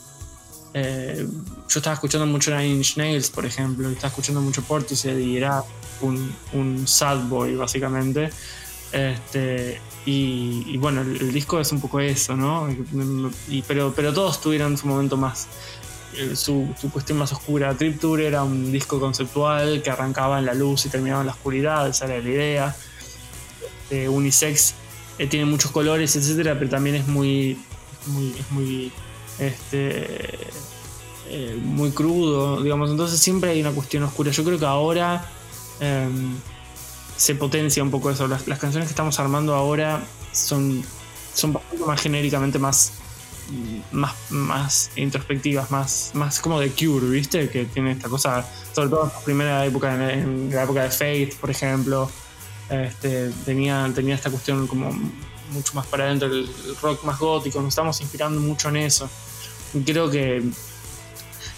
[0.75, 1.27] eh,
[1.69, 5.37] yo estaba escuchando mucho Nine Inch Nails, por ejemplo, y estaba escuchando mucho Portishead y
[5.37, 5.65] era
[6.01, 8.31] un, un sad boy, básicamente.
[8.93, 12.69] Este, y, bueno, el, disco es un poco eso, ¿no?
[13.67, 15.49] Pero, pero todos tuvieron su momento más,
[16.35, 17.75] su, su cuestión más oscura.
[17.75, 21.89] Trip era un disco conceptual que arrancaba en la luz y terminaba en la oscuridad,
[21.89, 22.77] esa era la idea.
[23.91, 24.75] Eh, Unisex
[25.19, 27.59] eh, tiene muchos colores, etcétera, pero también es muy,
[28.07, 28.93] muy, es muy,
[29.39, 30.39] este,
[31.29, 32.91] eh, muy crudo, digamos.
[32.91, 34.31] Entonces siempre hay una cuestión oscura.
[34.31, 35.31] Yo creo que ahora
[35.81, 36.35] em,
[37.17, 38.27] se potencia un poco eso.
[38.27, 40.83] Las, las canciones que estamos armando ahora son,
[41.33, 42.93] son bastante más genéricamente más,
[43.93, 47.49] más, más introspectivas, más, más como de Cure, ¿viste?
[47.49, 51.37] Que tiene esta cosa, sobre todo en la primera época, en, la época de Faith,
[51.37, 52.11] por ejemplo,
[52.69, 54.91] este, tenía, tenía esta cuestión como
[55.53, 56.49] mucho más para adentro, el,
[56.83, 59.09] rock más gótico, nos estamos inspirando mucho en eso.
[59.85, 60.43] Creo que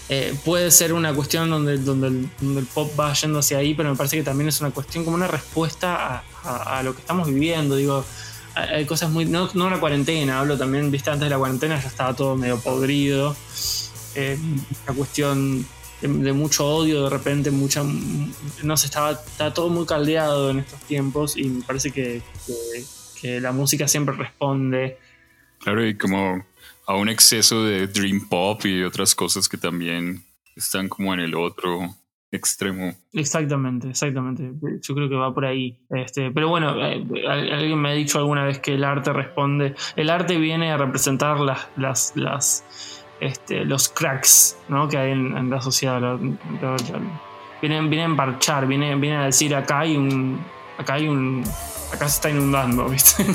[0.09, 3.95] eh, puede ser una cuestión donde, donde, el, pop va yendo hacia ahí, pero me
[3.95, 7.75] parece que también es una cuestión como una respuesta a lo que estamos viviendo.
[7.75, 8.05] Digo,
[8.55, 9.25] hay cosas muy.
[9.25, 12.59] No, no la cuarentena, hablo también, viste, antes de la cuarentena ya estaba todo medio
[12.59, 13.35] podrido.
[14.15, 14.37] Eh,
[14.87, 15.65] la cuestión
[16.01, 17.83] de, mucho odio, de repente, mucha.
[18.63, 22.21] No sé, estaba, estaba todo muy caldeado en estos tiempos y me parece que-
[23.21, 24.97] que la música siempre responde.
[25.59, 26.45] Claro, y como
[26.87, 30.23] a un exceso de Dream Pop y otras cosas que también
[30.55, 31.95] están como en el otro
[32.31, 32.93] extremo.
[33.13, 34.51] Exactamente, exactamente.
[34.81, 35.79] Yo creo que va por ahí.
[35.89, 39.75] Este, pero bueno, eh, al- alguien me ha dicho alguna vez que el arte responde.
[39.95, 44.87] El arte viene a representar las, las, las, este, los cracks ¿no?
[44.87, 45.99] que hay en, la sociedad.
[45.99, 46.19] Lo-
[48.05, 50.39] a emparchar, vienen, vienen a decir acá hay un.
[50.77, 51.43] Acá hay un.
[51.93, 53.25] Acá se está inundando, ¿viste?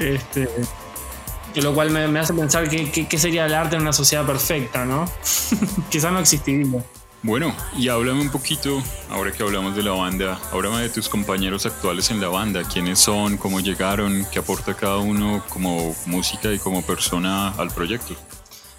[0.00, 0.48] este,
[1.52, 5.04] que lo cual me, hace pensar qué sería el arte en una sociedad perfecta, ¿no?
[5.90, 6.82] Quizá no existiría.
[7.24, 11.64] Bueno, y háblame un poquito, ahora que hablamos de la banda, háblame de tus compañeros
[11.66, 16.58] actuales en la banda, quiénes son, cómo llegaron, qué aporta cada uno como música y
[16.58, 18.14] como persona al proyecto.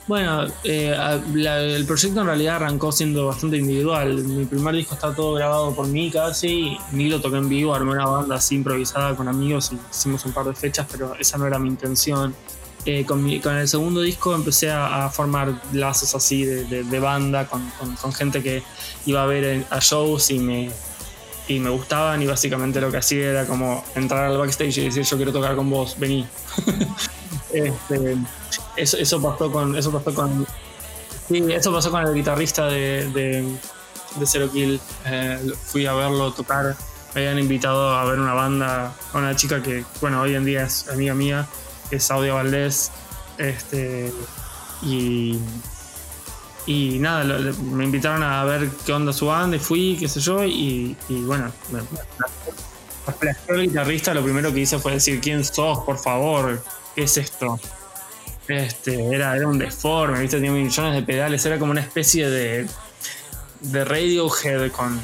[0.08, 0.94] Bueno, eh,
[1.34, 4.14] la- el proyecto en realidad arrancó siendo bastante individual.
[4.26, 7.94] Mi primer disco está todo grabado por mí casi, ni lo toqué en vivo, armé
[7.94, 11.58] una banda así improvisada con amigos hicimos un par de fechas, pero esa no era
[11.58, 12.36] mi intención.
[12.86, 16.84] Eh, con, mi- con el segundo disco empecé a, a formar lazos así de, de-
[16.84, 18.62] de banda con, con- con gente que
[19.06, 20.70] iba a ver en- a shows y me,
[21.48, 25.04] y me gustaban y básicamente lo que hacía era como entrar al backstage y decir
[25.04, 26.28] yo quiero tocar con vos, vení.
[27.54, 28.18] Este,
[28.76, 29.76] eso, eso pasó con.
[29.76, 30.46] Eso pasó con.
[31.28, 33.44] Sí, eso pasó con el guitarrista de, de,
[34.16, 34.80] de Zero Kill.
[35.06, 36.76] Eh, fui a verlo tocar.
[37.14, 40.64] Me habían invitado a ver una banda, a una chica que, bueno, hoy en día
[40.64, 41.48] es amiga mía,
[41.96, 42.92] es Audia Valdés.
[43.38, 44.14] Este,
[44.84, 45.40] y,
[46.66, 47.24] y nada,
[47.62, 51.22] me invitaron a ver qué onda su banda y fui, qué sé yo, y, y
[51.22, 51.88] bueno, me, me,
[53.48, 56.64] el guitarrista, lo primero que hice fue decir, ¿quién sos, por favor?
[56.96, 57.60] ¿Qué es esto?
[58.48, 60.38] Este, era, era un deforme, ¿viste?
[60.38, 62.68] Tenía millones de pedales, era como una especie de,
[63.62, 65.00] de Radiohead con,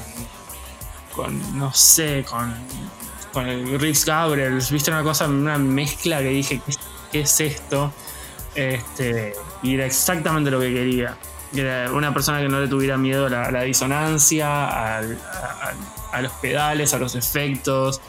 [1.15, 2.53] con no sé, con,
[3.33, 4.91] con el Riffs Gabriels, ¿viste?
[4.91, 6.61] Una cosa, una mezcla que dije,
[7.11, 7.91] ¿qué, es esto?
[8.55, 11.17] Este, y era exactamente lo que quería.
[11.53, 15.17] Era una persona que no le tuviera miedo a la, disonancia, al-
[16.11, 18.01] a los pedales, a los efectos.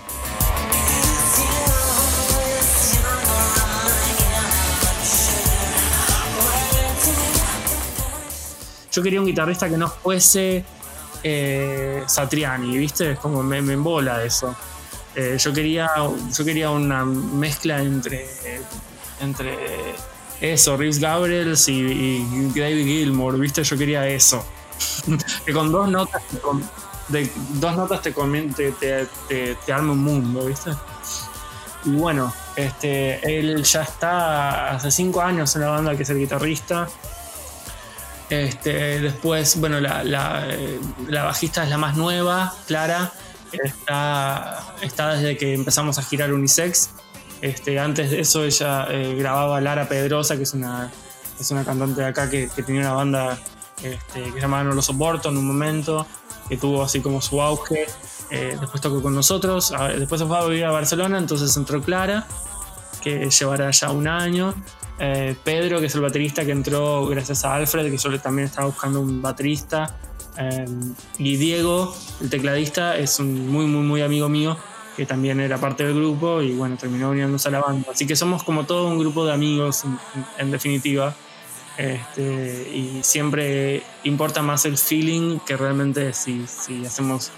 [8.93, 10.65] Yo quería un guitarrista que no fuese
[11.23, 13.13] eh, Satriani, ¿viste?
[13.13, 14.55] Es como me, me embola eso.
[15.15, 15.91] Eh, yo, quería,
[16.37, 18.27] yo quería una mezcla entre,
[19.21, 19.57] entre
[20.41, 23.65] eso, Reeves Gabriels y, David Gilmour, ¿viste?
[23.65, 24.45] Yo quería eso.
[25.45, 26.23] que con dos notas,
[27.09, 28.73] de dos notas te, te,
[29.29, 30.71] te, te arma un mundo, ¿viste?
[31.85, 36.19] Y bueno, este, él ya está hace cinco años en la banda que es el
[36.19, 36.89] guitarrista.
[38.29, 43.13] Este, después, bueno, la, la, eh, la bajista es la más nueva, Clara.
[43.53, 46.91] Está, está desde que empezamos a girar Unisex.
[47.41, 50.91] Este, antes de eso ella eh, grababa Lara Pedrosa, que es una,
[51.39, 53.39] es una cantante de acá que, tenía una banda
[53.83, 56.07] este, que se llamaba No lo soporto en un momento,
[56.49, 57.87] que tuvo así como su auge.
[58.31, 62.27] Eh, después tocó con nosotros, después se fue a vivir a Barcelona, entonces entró Clara,
[63.03, 64.55] que llevará ya un año.
[65.03, 68.67] Eh, Pedro, que es el baterista que entró gracias a Alfred, que yo también estaba
[68.67, 69.97] buscando un baterista.
[70.39, 70.65] Eh,
[71.19, 74.57] y Diego, el tecladista, es un muy, muy, muy amigo mío,
[74.97, 77.89] que también era parte del grupo y bueno, terminó uniéndose a la banda.
[77.93, 79.99] Así que somos como todo un grupo de amigos, en,
[80.39, 81.15] en definitiva.
[81.79, 87.31] Este, y siempre importa más el feeling que realmente si, si hacemos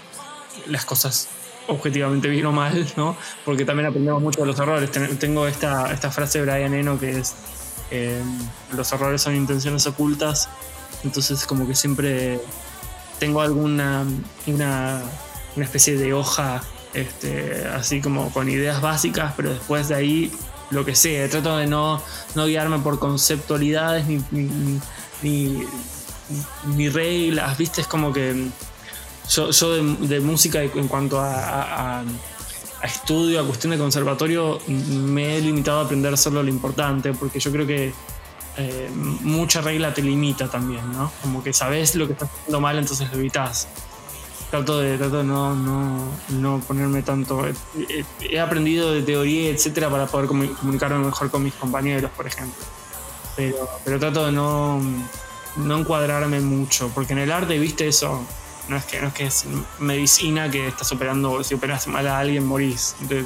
[0.67, 1.29] las cosas
[1.67, 3.15] objetivamente bien o mal, ¿no?
[3.45, 4.91] Porque también aprendemos mucho de los errores.
[4.91, 7.35] Ten- Tengo esta, esta frase de Brian Eno que es,
[7.91, 8.21] eh,
[8.75, 10.49] los errores son intenciones ocultas,
[11.05, 12.41] entonces como que siempre
[13.23, 14.05] tengo alguna
[14.47, 15.01] una,
[15.55, 16.61] una especie de hoja
[16.93, 20.31] este, así como con ideas básicas, pero después de ahí
[20.71, 21.29] lo que sea.
[21.29, 22.01] Trato de no,
[22.35, 24.49] no guiarme por conceptualidades ni, ni,
[25.21, 25.63] ni-
[26.75, 27.79] ni- reglas, ¿viste?
[27.79, 28.49] Es como que
[29.29, 29.49] yo,
[30.05, 32.03] de, música en cuanto a- a
[32.83, 37.51] estudio, a cuestión de conservatorio, me he limitado a aprender solo lo importante, porque yo
[37.53, 37.93] creo que
[38.57, 41.11] eh, mucha regla te limita también, ¿no?
[41.21, 43.67] Como que sabes lo que estás haciendo mal, entonces lo evitas.
[44.51, 47.45] Trato de, trato de no, no, no ponerme tanto.
[47.47, 47.53] He,
[47.89, 52.27] he- he aprendido de teoría, etcétera, para poder comu- comunicarme mejor con mis compañeros, por
[52.27, 52.63] ejemplo.
[53.35, 54.79] Pero, pero trato de no,
[55.55, 58.21] no encuadrarme mucho, porque en el arte, viste eso,
[58.67, 59.45] no es que, no es, que es
[59.79, 62.95] medicina que estás operando, si operas mal a alguien morís.
[63.01, 63.25] Entonces,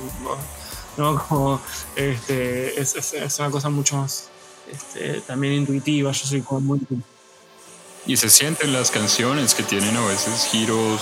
[0.95, 1.21] ¿no?
[1.27, 1.59] Como,
[1.97, 4.29] este, es, es- es una cosa mucho más
[4.71, 6.79] este, también intuitiva, yo soy como muy...
[8.05, 11.01] Y se sienten las canciones que tienen a veces giros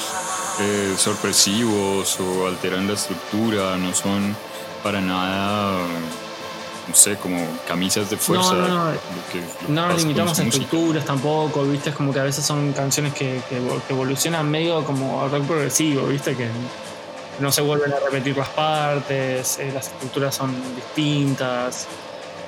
[0.60, 4.36] eh, sorpresivos o alteran la estructura, no son
[4.84, 5.78] para nada,
[6.88, 8.54] no sé, como camisas de fuerza.
[8.54, 8.92] no, no.
[8.92, 8.98] lo
[9.32, 13.40] que- No limitamos a estructuras tampoco, viste, es como que a veces son canciones que,
[13.50, 16.50] que, que evolucionan medio como rock progresivo, viste, que
[17.40, 21.86] no se vuelven a repetir las partes, eh, las estructuras son distintas,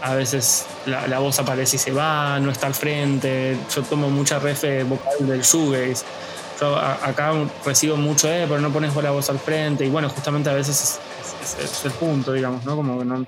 [0.02, 4.10] a veces la, la voz aparece y se va, no está al frente, yo tomo
[4.10, 6.06] mucha refe vocal del shoegaze.
[6.60, 7.34] Yo a- acá
[7.66, 11.00] recibo mucho, eh, pero no pones la voz al frente, y bueno, justamente a veces
[11.44, 12.76] es, es- es el punto, digamos, ¿no?
[12.76, 13.26] Como que no,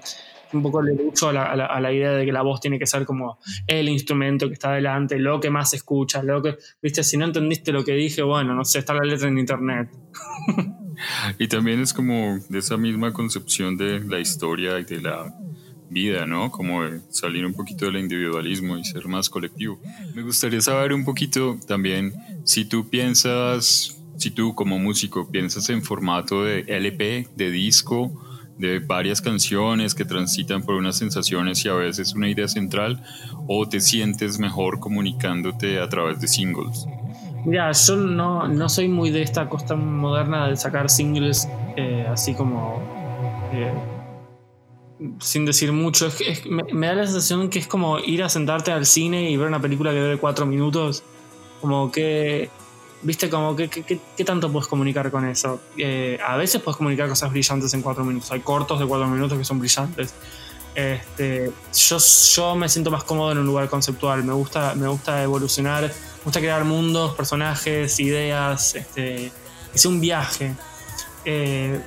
[0.52, 2.60] un poco le lucho a la, a la- a la idea de que la voz
[2.60, 6.42] tiene que ser como el instrumento que está adelante, lo que más se escucha, lo
[6.42, 9.38] que, viste, si no entendiste lo que dije, bueno, no sé, está la letra en
[9.38, 9.90] internet.
[11.38, 15.34] Y también es como de esa misma concepción de la historia y de la
[15.90, 16.52] vida, ¿no?
[16.52, 19.80] Como salir un poquito del individualismo y ser más colectivo.
[20.14, 25.82] Me gustaría saber un poquito también si tú piensas, si tú como músico piensas en
[25.84, 28.12] formato de LP, de disco,
[28.58, 33.02] de varias canciones que transitan por unas sensaciones y a veces una idea central,
[33.48, 36.86] o te sientes mejor comunicándote a través de singles.
[37.46, 41.48] Mira, yo no, no soy muy de esta costa moderna de sacar singles
[41.78, 42.82] eh, así como
[43.54, 43.72] eh,
[45.20, 46.08] sin decir mucho.
[46.08, 49.30] Es es- me, me da la sensación que es como ir a sentarte al cine
[49.32, 51.04] y ver una película que dure cuatro minutos.
[51.62, 52.50] Como que,
[53.02, 55.62] viste, como que- ¿qué tanto puedes comunicar con eso?
[55.78, 58.32] Eh, a veces puedes comunicar cosas brillantes en cuatro minutos.
[58.32, 60.14] Hay cortos de cuatro minutos que son brillantes.
[60.76, 61.98] Este, yo,
[62.36, 64.24] yo me siento más cómodo en un lugar conceptual.
[64.24, 68.76] Me gusta, me gusta evolucionar, me gusta crear mundos, personajes, ideas.
[68.76, 69.32] Este,
[69.74, 70.54] es un viaje.
[71.26, 71.80] Eh,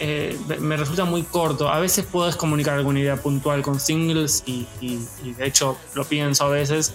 [0.00, 1.68] eh, me resulta muy corto.
[1.68, 6.48] A veces puedes comunicar alguna idea puntual con singles y, de hecho lo pienso a
[6.48, 6.94] veces.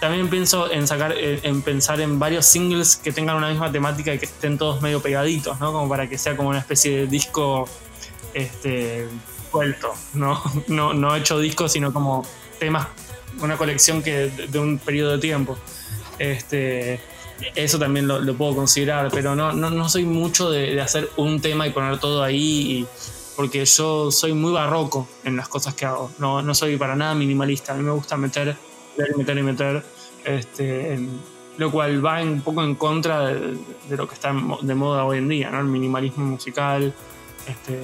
[0.00, 4.14] También pienso en sacar, en, en pensar en varios singles que tengan una misma temática
[4.14, 5.72] y que estén todos medio pegaditos, ¿no?
[5.72, 7.68] Como para que sea como una especie de disco
[8.32, 9.08] este,
[9.50, 10.42] suelto, ¿no?
[10.68, 12.24] No, no hecho disco, sino como
[12.58, 12.86] temas,
[13.40, 15.58] una colección que de, de un periodo de tiempo.
[16.18, 17.00] Este,
[17.54, 21.66] eso también lo, puedo considerar, pero no, no, no soy mucho de, hacer un tema
[21.66, 22.86] y poner todo ahí, y-
[23.36, 26.10] porque yo soy muy barroco en las cosas que hago.
[26.18, 27.72] No, no soy para nada minimalista.
[27.72, 28.54] A mí me gusta meter,
[28.98, 29.84] meter y meter y meter,
[30.24, 31.08] este,
[31.56, 33.56] lo cual va un poco en contra de,
[33.88, 35.60] lo que está de moda hoy en día, ¿no?
[35.60, 36.92] El minimalismo musical.
[37.46, 37.80] Este,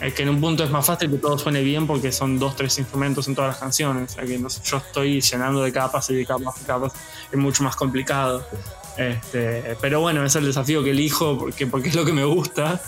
[0.00, 2.56] Es que en un punto es más fácil que todo suene bien porque son dos,
[2.56, 4.12] tres instrumentos en todas las canciones.
[4.12, 6.92] O sea que no yo estoy llenando de capas y de capas y capas.
[7.30, 8.46] Es mucho más complicado.
[8.96, 12.80] Este, pero bueno, es el desafío que elijo porque, porque es lo que me gusta.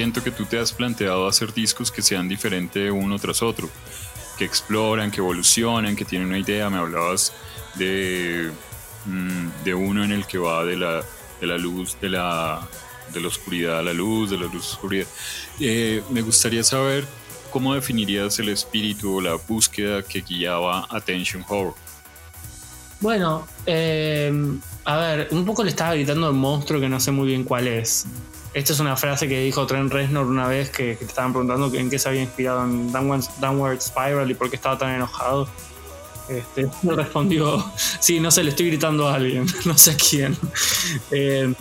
[0.00, 3.68] Siento que tú te has planteado hacer discos que sean diferentes uno tras otro,
[4.38, 6.70] que exploran, que evolucionan, que tienen una idea.
[6.70, 7.34] Me hablabas
[7.74, 8.50] de,
[9.04, 11.04] mm, de uno en el que va de la,
[11.38, 12.66] de la luz, de la,
[13.12, 15.06] de la oscuridad a la luz, de la luz a la oscuridad.
[15.60, 17.06] Eh, me gustaría saber
[17.50, 21.74] cómo definirías el espíritu o la búsqueda que guiaba Attention Horror.
[23.00, 24.32] Bueno, eh,
[24.86, 27.68] a ver, un poco le estaba gritando al monstruo que no sé muy bien cuál
[27.68, 28.06] es.
[28.52, 31.88] Esta es una frase que dijo Trent Reznor una vez que, te estaban preguntando en
[31.88, 35.48] qué se había inspirado en Downward, Spiral y por qué estaba tan enojado.
[36.28, 37.64] Este, respondió,
[38.00, 40.36] sí, no sé, le estoy gritando a alguien, no sé quién.
[41.10, 41.52] Eh,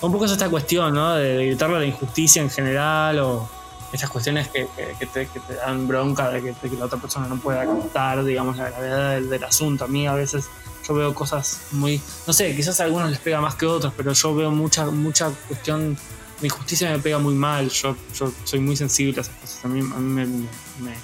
[0.00, 1.14] un poco es esta cuestión, ¿no?
[1.14, 3.48] De, de gritarle la injusticia en general o
[3.94, 4.66] estas cuestiones que,
[5.12, 9.30] te, dan bronca de que, la otra persona no pueda captar, digamos, la gravedad del,
[9.30, 9.84] del asunto.
[9.84, 10.46] A mí a veces
[10.86, 13.92] yo veo cosas muy, no sé, quizás a algunos les pega más que a otros,
[13.96, 15.96] pero yo veo mucha, mucha cuestión,
[16.40, 17.96] mi justicia me pega muy mal, yo,
[18.44, 20.94] soy muy sensible a esas cosas, a mí, a mí me, me,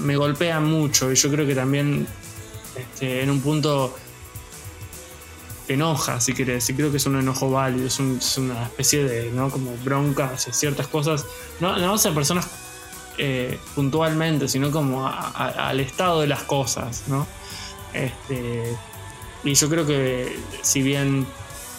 [0.00, 2.06] me golpean mucho y yo creo que también
[2.76, 3.96] este, en un punto
[5.66, 8.64] te enoja, si querés, y creo que es un enojo válido, es, un- es una
[8.64, 9.50] especie de, ¿no?
[9.50, 11.24] Como bronca hacia ciertas cosas,
[11.58, 12.46] no, no hacia personas
[13.18, 17.26] eh, puntualmente, sino como al estado de las cosas, ¿no?
[17.92, 18.76] Este,
[19.42, 21.26] y yo creo que si bien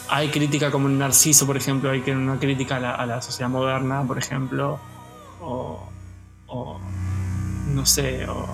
[0.10, 3.50] hay crítica como en Narciso, por ejemplo, hay una crítica a la, a la sociedad
[3.50, 4.80] moderna, por ejemplo,
[5.42, 6.80] o,
[7.74, 8.48] no sé, o,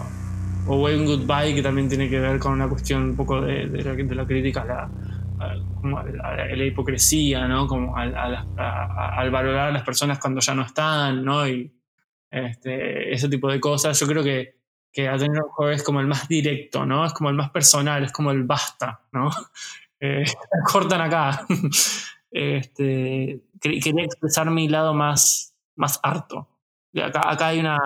[0.67, 4.25] o Waving Goodbye, que también tiene que ver con una cuestión un poco de, la,
[4.25, 7.67] crítica a la, la, hipocresía, ¿no?
[7.67, 11.47] Como al, valorar a las personas cuando ya no están, ¿no?
[11.47, 11.71] Y
[12.31, 13.99] este, ese tipo de cosas.
[13.99, 14.55] Yo creo que,
[14.91, 17.05] que Horror es como el más directo, ¿no?
[17.05, 19.29] Es como el más personal, es como el basta, ¿no?
[20.05, 20.23] Eh,
[20.71, 21.45] cortan acá.
[22.35, 26.49] Este, quer- quería expresar mi lado más, más harto.
[26.99, 27.77] Acá, acá hay una.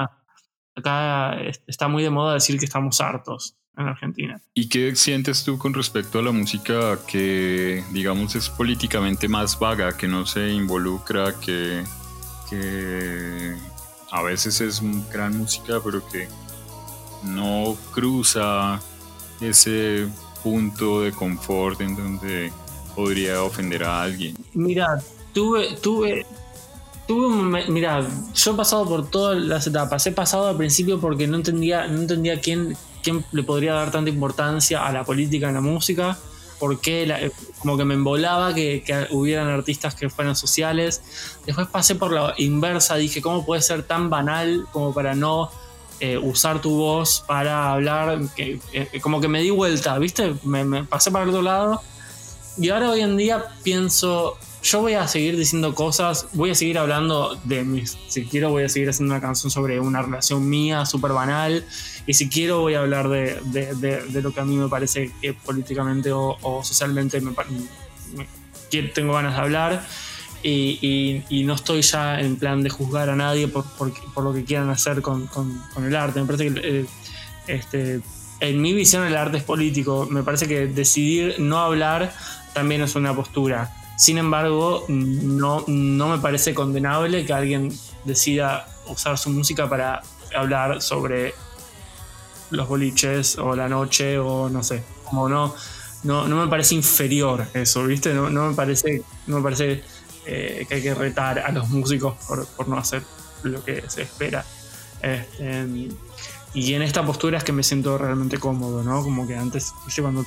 [0.73, 4.41] Acá es- está muy de moda decir que estamos hartos en Argentina.
[4.53, 9.97] ¿Y qué sientes tú con respecto a la música que, digamos, es políticamente más vaga,
[9.97, 11.83] que no se involucra, que,
[12.49, 13.53] que
[14.11, 16.29] a veces es gran música, pero que
[17.23, 18.79] no cruza
[19.41, 20.07] ese
[20.47, 22.53] punto de confort en donde
[22.95, 24.33] podría ofender a alguien?
[24.53, 26.25] Mira, tuve, tuve,
[27.05, 30.07] tuve mira, yo he pasado por todas las etapas.
[30.07, 34.09] He pasado al principio porque no entendía, no entendía quién, quién le podría dar tanta
[34.09, 36.17] importancia a la política en la música.
[36.59, 41.03] Porque como que me embolaba que, que hubieran artistas que fueran sociales.
[41.45, 45.51] Después pasé por la inversa, dije, ¿cómo puede ser tan banal como para no
[45.99, 48.19] eh, usar tu voz para hablar?
[48.35, 50.33] Que, eh, como que me di vuelta, ¿viste?
[50.43, 51.81] Me, me pasé para el otro lado.
[52.57, 56.79] Y ahora hoy en día pienso, yo voy a seguir diciendo cosas, voy a seguir
[56.79, 60.85] hablando de mis, si quiero voy a seguir haciendo una canción sobre una relación mía
[60.87, 61.63] súper banal,
[62.07, 64.67] y si quiero voy a hablar de, de- de- de lo que a mí me
[64.69, 67.31] parece que políticamente o, o socialmente me,
[68.15, 68.27] me-
[68.71, 69.85] que tengo ganas de hablar.
[70.49, 73.65] Y, y- no estoy ya en plan de juzgar a nadie por,
[74.23, 75.29] lo que quieran hacer con
[75.83, 76.21] el arte.
[76.21, 76.85] Me parece que eh,
[77.47, 78.01] este,
[78.39, 80.07] en mi visión el arte es político.
[80.09, 82.13] Me parece que decidir no hablar
[82.53, 83.73] también es una postura.
[83.97, 90.01] Sin embargo, no, no me parece condenable que alguien decida usar su música para
[90.33, 91.33] hablar sobre
[92.51, 94.83] los boliches o la noche o no sé.
[95.03, 95.53] Como no,
[96.03, 98.13] no, no me parece inferior eso, ¿viste?
[98.13, 99.83] No, no me parece, no me parece
[100.27, 103.01] eh, que hay que retar a los músicos por, por no hacer
[103.43, 104.45] lo que se espera.
[105.01, 105.65] Este,
[106.53, 109.03] y en esta postura es que me siento realmente cómodo, ¿no?
[109.03, 110.25] Como que antes, cuando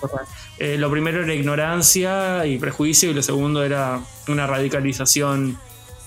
[0.58, 5.58] eh, lo primero era ignorancia y prejuicio y lo segundo era una radicalización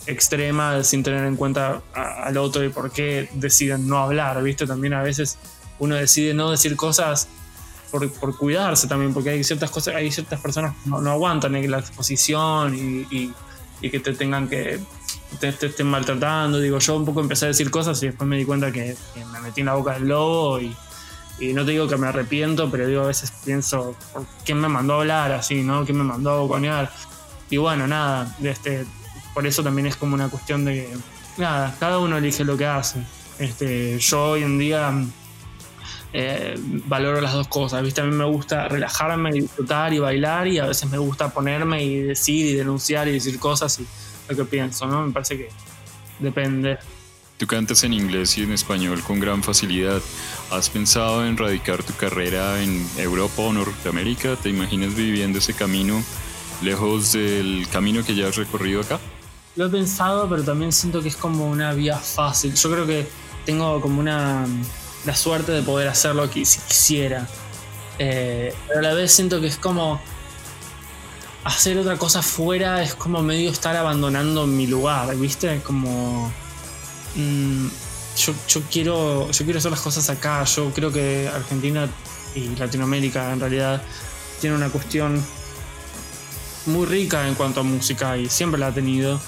[0.06, 4.66] extrema sin tener en cuenta al otro y por qué deciden no hablar, ¿viste?
[4.68, 5.38] También a veces
[5.80, 7.28] uno decide no decir cosas
[7.91, 11.54] por, por cuidarse también, porque hay ciertas cosas, hay ciertas personas que no, no aguantan
[11.70, 13.34] la exposición y, y-
[13.84, 14.80] y que te tengan que
[15.40, 16.60] te, estén maltratando.
[16.60, 19.26] Digo, yo un poco empecé a decir cosas y después me di cuenta que, que
[19.26, 20.76] me metí en la boca del lobo y,
[21.54, 24.94] no te digo que me arrepiento, pero digo, a veces pienso, ¿por ¿quién me mandó
[24.94, 25.84] a hablar así, no?
[25.84, 26.90] ¿Quién me mandó a boconear?
[27.50, 28.86] Y bueno, nada, este,
[29.34, 30.88] por eso también es como una cuestión de
[31.36, 33.04] nada, cada uno elige lo que hace.
[33.40, 34.94] Este, yo hoy en día
[36.14, 36.55] eh,
[36.86, 38.01] valoro las dos cosas, ¿viste?
[38.01, 41.84] A mí me gusta relajarme y disfrutar y bailar y a veces me gusta ponerme
[41.84, 43.88] y decir y denunciar y decir cosas y
[44.30, 45.07] lo que pienso, ¿no?
[45.07, 45.49] Me parece que
[46.20, 46.78] depende.
[47.38, 50.01] Tú cantas en inglés y en español con gran facilidad.
[50.51, 54.36] ¿Has pensado en radicar tu carrera en Europa o Norteamérica?
[54.36, 56.03] ¿Te imaginas viviendo ese camino
[56.61, 58.99] lejos del camino que ya has recorrido acá?
[59.55, 62.53] Lo he pensado, pero también siento que es como una vía fácil.
[62.53, 63.07] Yo creo que
[63.45, 64.45] tengo como una
[65.06, 67.28] la suerte de poder hacerlo si quisiera.
[67.99, 70.01] Eh, pero a la vez siento que es como
[71.43, 75.62] hacer otra cosa fuera es como medio estar abandonando mi lugar, ¿viste?
[75.62, 76.32] Como
[77.16, 77.68] mm,
[78.18, 80.43] yo, yo quiero yo quiero hacer las cosas acá.
[80.45, 81.88] Yo creo que Argentina
[82.36, 83.82] y Latinoamérica en realidad
[84.39, 85.24] tiene una cuestión
[86.66, 89.20] muy rica en cuanto a música y siempre la ha tenido.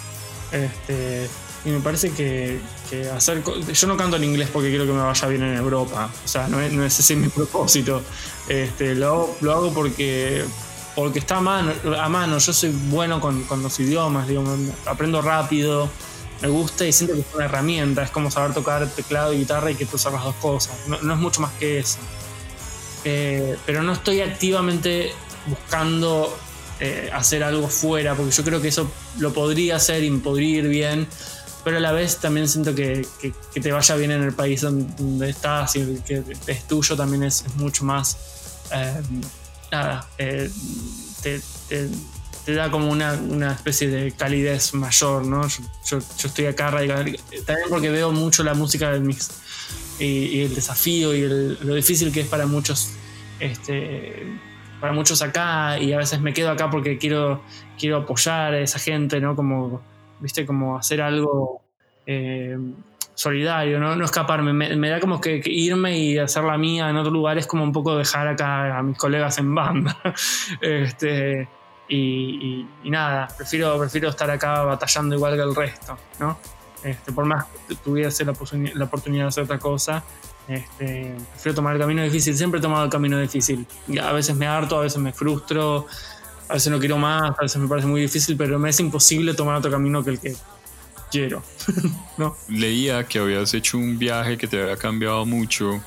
[0.51, 1.29] Este,
[1.65, 2.59] y me parece que,
[2.89, 3.43] que hacer.
[3.43, 6.09] Yo no canto en inglés porque quiero que me vaya bien en Europa.
[6.23, 8.03] O sea, no es, no es ese mi propósito.
[8.47, 10.45] Este, lo, hago, lo hago porque.
[10.95, 12.37] Porque está a mano, a mano.
[12.37, 14.45] Yo soy bueno con, con los idiomas, digo,
[14.85, 15.89] aprendo rápido,
[16.41, 18.03] me gusta y siento que es una herramienta.
[18.03, 20.75] Es como saber tocar teclado y guitarra y que tú usas las dos cosas.
[20.87, 21.97] No, es mucho más que eso.
[23.03, 25.11] Eh, pero no estoy activamente
[25.47, 26.35] buscando
[26.79, 28.89] eh, hacer algo fuera, porque yo creo que eso
[29.19, 31.07] lo podría hacer y bien,
[31.65, 35.29] pero a la vez también siento que, que- te vaya bien en el país donde,
[35.29, 38.15] estás y que es tuyo también es, mucho más,
[38.71, 39.01] eh,
[39.71, 40.49] nada, eh,
[41.21, 41.89] te, te-
[42.53, 45.47] da como una, una especie de calidez mayor, ¿no?
[45.89, 49.29] Yo, estoy acá también porque veo mucho la música de mis
[49.99, 52.91] y, el desafío y lo difícil que es para muchos
[53.39, 54.37] este
[54.79, 57.41] para muchos acá y a veces me quedo acá porque quiero
[57.79, 59.81] quiero apoyar a esa gente no como
[60.19, 61.61] viste como hacer algo
[62.05, 62.57] eh,
[63.13, 64.53] solidario no, no escaparme.
[64.53, 67.71] Me, da como que, irme y hacer la mía en otro lugar es como un
[67.71, 69.97] poco dejar acá a mis colegas en banda
[70.61, 71.47] este
[71.87, 76.37] y, nada prefiero prefiero estar acá batallando igual que el resto no
[76.85, 78.33] este, por más que tuviese la,
[78.75, 80.03] la oportunidad de hacer otra cosa,
[80.47, 82.37] este, prefiero tomar el camino difícil.
[82.37, 83.65] Siempre he tomado el camino difícil.
[83.99, 85.87] A veces me harto, a veces me frustro,
[86.49, 89.33] a veces no quiero más, a veces me parece muy difícil, pero me es imposible
[89.33, 90.35] tomar otro camino que el que
[91.11, 91.41] quiero.
[92.17, 92.35] ¿no?
[92.49, 95.81] Leía que habías hecho un viaje que te había cambiado mucho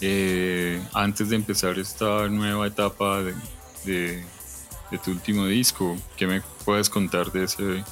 [0.00, 3.34] eh, antes de empezar esta nueva etapa de,
[3.84, 4.24] de-
[4.90, 5.96] de tu último disco.
[6.16, 7.84] ¿Qué me puedes contar de, ese, de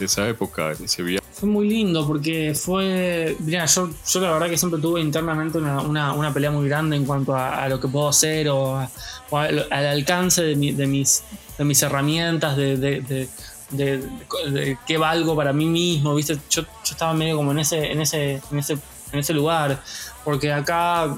[0.00, 1.24] esa época, de ese viaje?
[1.32, 3.36] Fue muy lindo porque fue.
[3.40, 6.96] Mira, yo, yo la verdad que siempre tuve internamente una, una- una pelea muy grande
[6.96, 8.90] en cuanto a, a lo que puedo hacer o, a-
[9.30, 11.22] o al, al alcance de, mi- de mis,
[11.60, 13.28] de mis herramientas, de, de,
[13.70, 16.38] de- qué valgo para mí mismo, ¿viste?
[16.48, 18.78] Yo, yo estaba medio como en ese, en, ese, en, ese,
[19.12, 19.78] en ese lugar,
[20.24, 21.14] porque acá,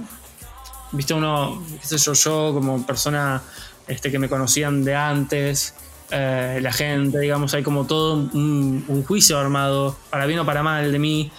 [0.90, 1.14] ¿viste?
[1.14, 3.40] Uno, qué sé yo, yo como persona
[3.86, 5.76] este, que me conocían de antes
[6.10, 10.90] eh, la gente, digamos, hay como todo un, juicio armado, para bien o para mal,
[10.90, 11.30] de mí.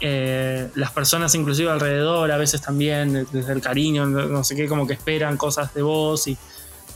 [0.00, 4.84] Eh, las personas inclusive alrededor, a veces también, desde el cariño, no sé qué, como
[4.84, 6.28] que esperan cosas de vos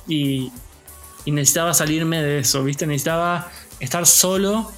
[0.08, 0.50] y,
[1.24, 2.86] y necesitaba salirme de eso, ¿viste?
[2.86, 3.50] Necesitaba
[3.80, 4.70] estar solo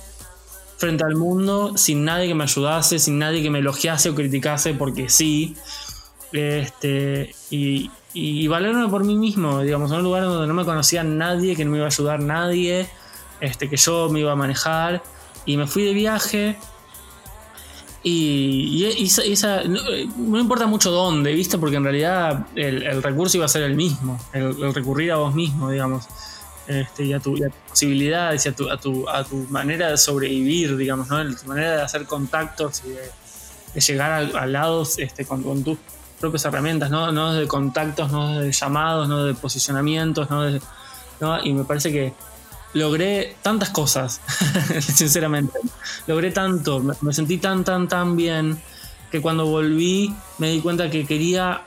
[0.76, 4.74] frente al mundo, sin nadie que me ayudase, sin nadie que me elogiase o criticase,
[4.74, 5.56] porque sí.
[6.32, 11.04] Este, y, y valerme por mí mismo, digamos, en un lugar donde no me conocía
[11.04, 12.88] nadie, que no me iba a ayudar nadie,
[13.40, 15.02] este, que yo me iba a manejar.
[15.46, 16.58] Y me fui de viaje.
[18.02, 21.56] Y, y esa, no, importa mucho dónde, ¿viste?
[21.56, 25.16] Porque en realidad el, el recurso iba a ser el mismo, el, el recurrir a
[25.16, 26.06] vos mismo, digamos.
[26.66, 29.98] Este, y, a tu, a tus posibilidades y a tu, a, tu, a manera de
[29.98, 31.22] sobrevivir, digamos, ¿no?
[31.36, 35.78] Tu manera de hacer contactos y de, llegar al- a, lados este, con, tus
[36.20, 37.12] propias herramientas, ¿no?
[37.12, 41.44] No de contactos, no de llamados, no de posicionamientos, ¿no?
[41.44, 42.12] Y me parece que
[42.72, 44.20] logré tantas cosas,
[44.80, 45.58] sinceramente.
[46.06, 48.60] Logré tanto, me, me sentí tan, tan, tan bien
[49.10, 51.62] que cuando volví me di cuenta que quería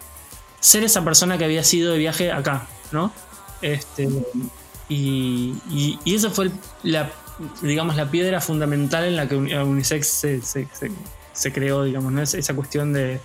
[0.60, 3.14] ser esa persona que había sido de viaje acá, ¿no?
[3.62, 4.10] Este,
[4.90, 6.50] y, y, y esa fue
[6.84, 7.10] la,
[7.62, 10.92] digamos, la piedra fundamental en la que Uni- Unisex se, se, se-
[11.34, 12.22] se creó, digamos, ¿no?
[12.22, 13.20] Es- esa cuestión de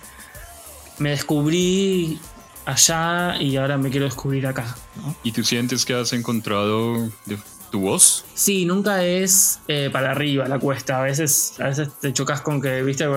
[0.99, 2.19] me descubrí
[2.65, 5.15] allá y ahora me quiero descubrir acá, ¿no?
[5.23, 7.37] ¿Y tú sientes que has encontrado de-
[7.71, 8.23] tu voz?
[8.35, 10.99] Sí, nunca es eh, para arriba la cuesta.
[10.99, 13.07] A veces, a veces te chocas con que, viste,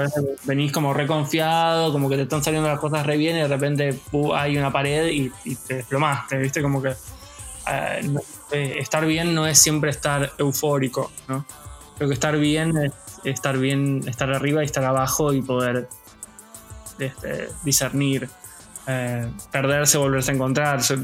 [0.45, 4.01] venís como reconfiado, como que te están saliendo las cosas re bien y de repente
[4.35, 8.23] hay una pared y, y te desplomaste, viste, como que eh, no-
[8.53, 11.45] eh, estar bien no es siempre estar eufórico, ¿no?
[11.97, 12.93] Creo que estar bien es
[13.25, 15.89] estar bien, estar arriba y estar abajo y poder
[16.99, 18.29] este, discernir.
[18.89, 20.81] eh, perderse, volverse a encontrar.
[20.81, 20.97] Yo-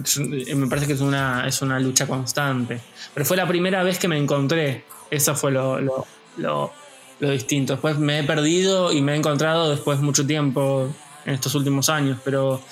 [0.57, 2.81] me parece que es una, es una lucha constante.
[3.13, 4.85] Pero fue la primera vez que me encontré.
[5.11, 6.73] Eso fue lo, lo, lo-
[7.19, 7.73] lo distinto.
[7.73, 10.89] Después me he perdido y me he encontrado después de mucho tiempo
[11.25, 12.19] en estos últimos años.
[12.25, 12.63] Pero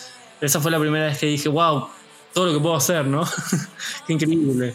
[0.40, 1.88] esa fue la primera vez que dije, wow,
[2.32, 3.24] todo lo que puedo hacer, ¿no?
[4.06, 4.74] Qué increíble.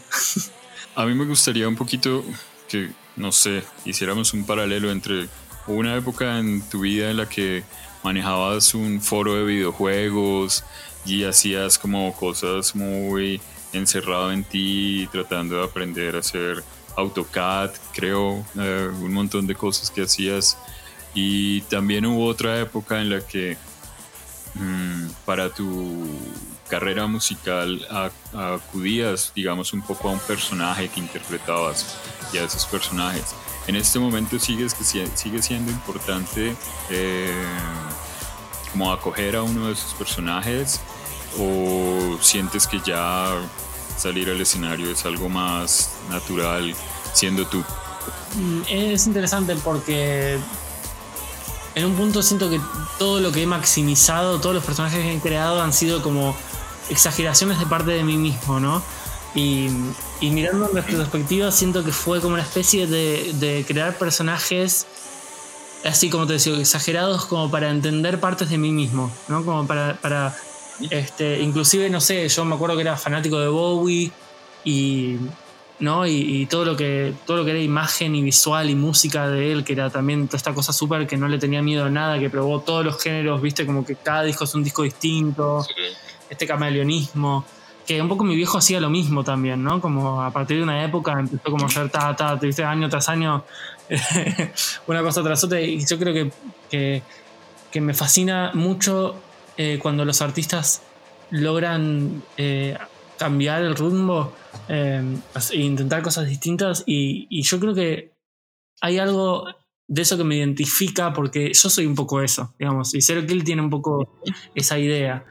[0.94, 2.24] A mí me gustaría un poquito
[2.68, 5.28] que, no sé, hiciéramos un paralelo entre
[5.66, 7.64] una época en tu vida en la que
[8.02, 10.64] manejabas un foro de videojuegos
[11.04, 13.40] y hacías como cosas muy
[13.72, 16.62] encerrado en ti, tratando de aprender a hacer
[16.96, 20.56] AutoCAD, creo, eh, un montón de cosas que hacías.
[21.14, 23.56] Y también hubo otra época en la que
[24.54, 26.06] mm, para tu
[26.68, 27.86] carrera musical
[28.34, 31.96] acudías, digamos, un poco a un personaje que interpretabas
[32.32, 33.34] y a esos personajes.
[33.66, 36.54] En este momento sigues que si- sigue siendo importante
[36.90, 37.32] eh,
[38.72, 40.80] como acoger a uno de esos personajes
[41.38, 43.28] o sientes que ya
[43.96, 46.74] salir al escenario es algo más natural
[47.12, 47.64] siendo tú.
[48.36, 50.38] Mm, Es interesante porque
[51.74, 52.60] en un punto siento que
[52.98, 56.34] todo lo que he maximizado, todos los personajes que he creado han sido como
[56.90, 58.82] exageraciones de parte de mí mismo, ¿no?
[59.34, 59.68] Y,
[60.22, 64.86] mirando en retrospectiva siento que fue como una especie de, crear personajes
[65.84, 69.44] así como te decía, exagerados como para entender partes de mí mismo, ¿no?
[69.44, 70.34] Como para, para
[70.90, 74.10] este, inclusive, no sé, yo me acuerdo que era fanático de Bowie
[74.64, 75.16] y,
[75.78, 76.06] ¿no?
[76.06, 79.52] Y, y todo lo que todo lo que era imagen y visual y música de
[79.52, 82.18] él, que era también toda esta cosa súper que no le tenía miedo a nada,
[82.18, 85.64] que probó todos los géneros, viste, como que cada disco es un disco distinto,
[86.30, 87.44] este camaleonismo,
[87.86, 89.80] que un poco mi viejo hacía lo mismo también, ¿no?
[89.80, 93.08] Como a partir de una época empezó como a hacer ta, ta, viste, año tras
[93.08, 93.44] año,
[94.86, 97.02] una cosa tras otra, y yo creo que,
[97.70, 99.16] que, me fascina mucho
[99.58, 100.80] eh, cuando los artistas
[101.30, 102.78] logran eh,
[103.18, 104.32] cambiar el rumbo
[104.68, 105.02] eh,
[105.52, 108.14] e intentar cosas distintas y, y yo creo que
[108.80, 109.44] hay algo
[109.88, 113.44] de eso que me identifica porque yo soy un poco eso, digamos, y Zero Kill
[113.44, 114.20] tiene un poco
[114.54, 115.24] esa idea.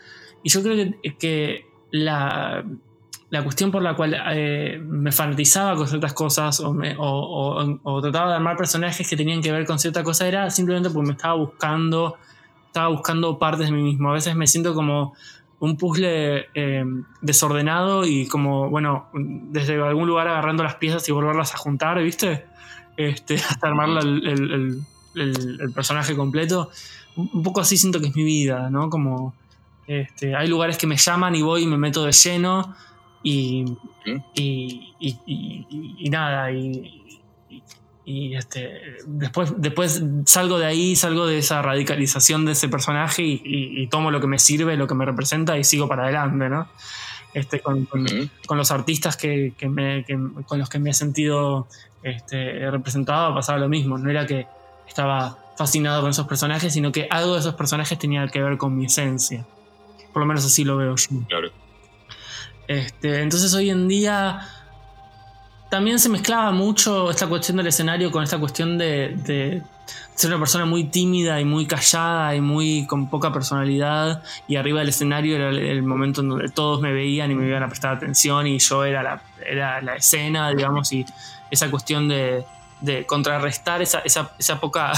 [0.45, 2.63] Y yo creo que, la,
[3.31, 6.69] la cuestión por la cual eh, me fanatizaba con ciertas cosas o,
[7.83, 11.07] o- trataba de armar personajes que tenían que ver con cierta cosa era simplemente porque
[11.07, 12.17] me estaba buscando,
[12.67, 14.09] estaba buscando partes de mí mismo.
[14.11, 15.15] A veces me siento como
[15.61, 16.85] un puzzle eh,
[17.21, 22.45] desordenado y como, bueno, desde algún lugar agarrando las piezas y volverlas a juntar, ¿viste?
[22.97, 24.81] Este, hasta armar el, el-
[25.15, 26.69] el- personaje completo.
[27.15, 28.89] Un poco así siento que es mi vida, ¿no?
[28.91, 29.33] Como
[29.87, 32.75] este, hay lugares que me llaman y voy y me meto de lleno
[33.23, 33.65] y,
[34.35, 36.51] y, y- y- y- y nada,
[38.07, 43.87] y, este, después, después salgo de ahí, salgo de esa radicalización de ese personaje y,
[43.87, 46.67] tomo lo que me sirve, lo que me representa y sigo para adelante, ¿no?
[47.33, 48.05] Este, con, con-
[48.45, 51.67] con los artistas que, que me- que- con los que me he sentido
[52.03, 53.97] este, representado pasaba lo mismo.
[53.97, 54.45] No era que
[54.87, 58.77] estaba fascinado con esos personajes, sino que algo de esos personajes tenía que ver con
[58.77, 59.45] mi esencia.
[60.15, 61.09] Por lo menos así lo veo yo.
[61.27, 61.49] Claro.
[62.69, 64.47] Este, entonces hoy en día
[65.69, 69.61] también se mezclaba mucho esta cuestión del escenario con esta cuestión de, de
[70.13, 74.79] ser una persona muy tímida y muy callada y muy con poca personalidad y arriba
[74.79, 77.67] del escenario era el, el momento en donde todos me veían y me iban a
[77.67, 81.05] prestar atención y yo era la, era la escena, digamos, y
[81.51, 82.45] esa cuestión de,
[82.79, 84.93] de contrarrestar esa, esa, esa poca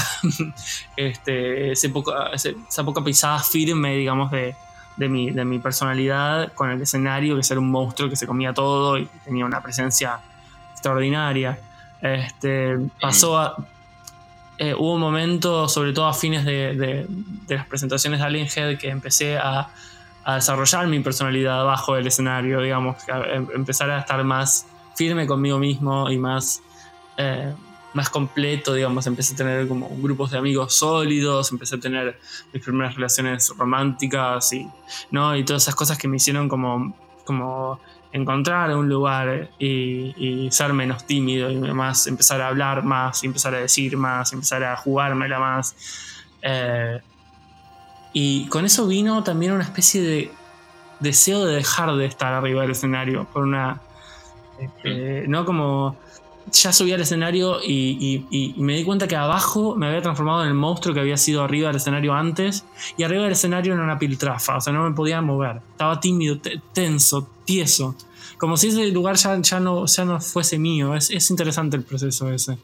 [0.96, 4.54] este, ese poca, esa poca pisada firme, digamos, de,
[4.98, 8.52] de mi, de mi personalidad con el escenario, que era un monstruo que se comía
[8.52, 10.18] todo y tenía una presencia
[10.72, 11.58] extraordinaria.
[12.02, 13.56] Este, pasó a.
[14.58, 18.48] eh, hubo un momento, sobre todo a fines de, de- de las presentaciones de Alien
[18.54, 19.68] Head, que empecé a,
[20.24, 25.26] a desarrollar mi personalidad bajo el escenario, digamos, a em- empezar a estar más firme
[25.26, 26.60] conmigo mismo y más,
[27.16, 27.54] eh,
[27.98, 32.16] más completo, digamos, empecé a tener como grupos de amigos sólidos, empecé a tener
[32.52, 34.68] mis primeras relaciones románticas y,
[35.10, 35.34] ¿no?
[35.36, 37.80] y todas esas cosas que me hicieron como, como
[38.12, 43.56] encontrar un lugar y, y ser menos tímido y más empezar a hablar más, empezar
[43.56, 45.74] a decir más, empezar a jugármela más.
[46.42, 47.00] Eh,
[48.12, 50.30] y con eso vino también una especie de
[51.00, 53.80] deseo de dejar de estar arriba del escenario por una
[54.60, 55.44] Este, ¿No?
[55.44, 55.96] Como
[56.52, 60.54] ya subí al escenario y, me di cuenta que abajo me había transformado en el
[60.54, 62.64] monstruo que había sido arriba del escenario antes
[62.96, 65.60] y arriba del escenario era una piltrafa, o sea, no me podía mover.
[65.72, 67.94] Estaba tímido, te- tenso, tieso.
[68.38, 70.94] Como si ese lugar ya, no, ya no fuese mío.
[70.94, 72.58] Es, es interesante el proceso ese.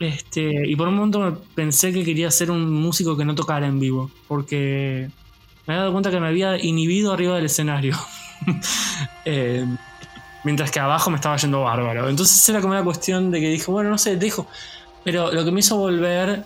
[0.00, 3.66] Este, y por un momento me pensé que quería ser un músico que no tocara
[3.66, 5.08] en vivo, porque
[5.66, 7.96] me había dado cuenta que me había inhibido arriba del escenario.
[9.26, 9.64] Eh,
[10.44, 12.08] mientras que abajo me estaba yendo bárbaro.
[12.08, 14.46] Entonces era como una cuestión de que dije, bueno, no sé, dejo.
[15.02, 16.44] Pero lo que me hizo volver,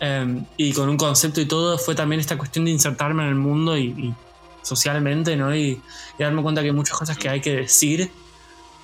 [0.00, 3.34] eh, y con un concepto y todo, fue también esta cuestión de insertarme en el
[3.36, 4.14] mundo y, y
[4.62, 5.54] socialmente, ¿no?
[5.54, 5.80] Y,
[6.18, 8.10] y darme cuenta que hay muchas cosas que hay que decir,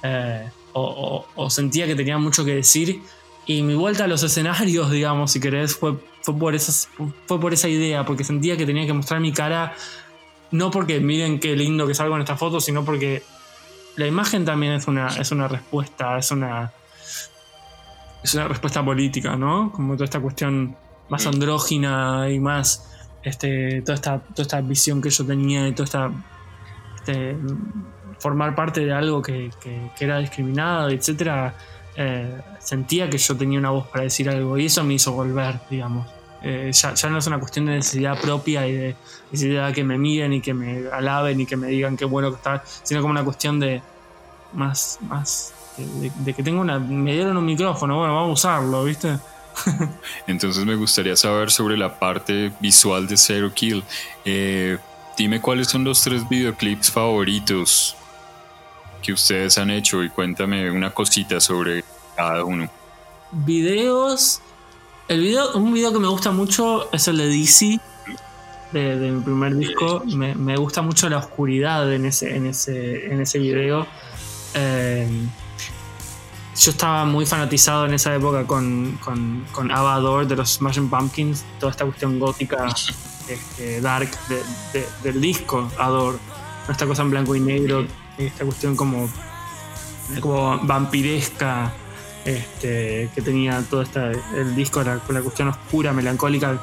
[0.03, 3.03] eh, o, o- o sentía que tenía mucho que decir.
[3.47, 6.89] Y mi vuelta a los escenarios, digamos, si querés, fue, fue, por esas,
[7.27, 9.75] fue por esa idea, porque sentía que tenía que mostrar mi cara,
[10.51, 13.23] no porque miren qué lindo que salgo en esta foto, sino porque
[14.01, 16.73] la imagen también es una, es una respuesta, es una,
[18.23, 19.71] es una respuesta política, ¿no?
[19.73, 20.77] Como toda esta cuestión
[21.09, 21.29] más Mm.
[21.29, 22.87] andrógina y más
[23.23, 26.11] este, toda, esta, toda esta visión que yo tenía y toda esta
[26.97, 27.37] este,
[28.19, 31.55] formar parte de algo que, que- que era discriminado, etcétera,
[31.97, 35.61] eh, sentía que yo tenía una voz para decir algo y eso me hizo volver,
[35.71, 36.07] digamos.
[36.43, 38.97] Eh, ya, ya no es una cuestión de necesidad propia y de
[39.31, 42.31] necesidad de que me miren y que me alaben y que me digan qué bueno
[42.31, 43.83] que está, sino como una cuestión de
[44.55, 48.49] más, más de, de- de que tengo una, me dieron un micrófono, bueno, vamos a
[48.51, 49.19] usarlo, ¿viste?
[50.27, 53.85] Entonces me gustaría saber sobre la parte visual de Zero Kill.
[54.25, 54.79] Eh,
[55.19, 57.97] dime cuáles son los tres videoclips favoritos
[59.03, 61.85] que ustedes han hecho y cuéntame una cosita sobre
[62.17, 62.69] cada uno.
[63.33, 64.41] Videos.
[65.11, 67.81] El video, un video que me gusta mucho es el de DC,
[68.71, 70.05] de, de mi primer disco.
[70.07, 73.89] Me, gusta mucho la oscuridad en ese, en ese, en ese video.
[74.55, 75.09] Eh,
[76.57, 80.89] yo estaba muy fanatizado en esa época con, con, con Ava Adore de los Smashing
[80.89, 82.69] Pumpkins, toda esta cuestión gótica,
[83.29, 84.45] este, dark de-
[84.79, 86.19] de- del disco Adore.
[86.69, 87.85] Esta cosa en blanco y negro,
[88.17, 89.11] esta cuestión como,
[90.21, 91.73] como vampiresca
[92.25, 96.61] este, que tenía todo esta, el disco, con la cuestión oscura, melancólica,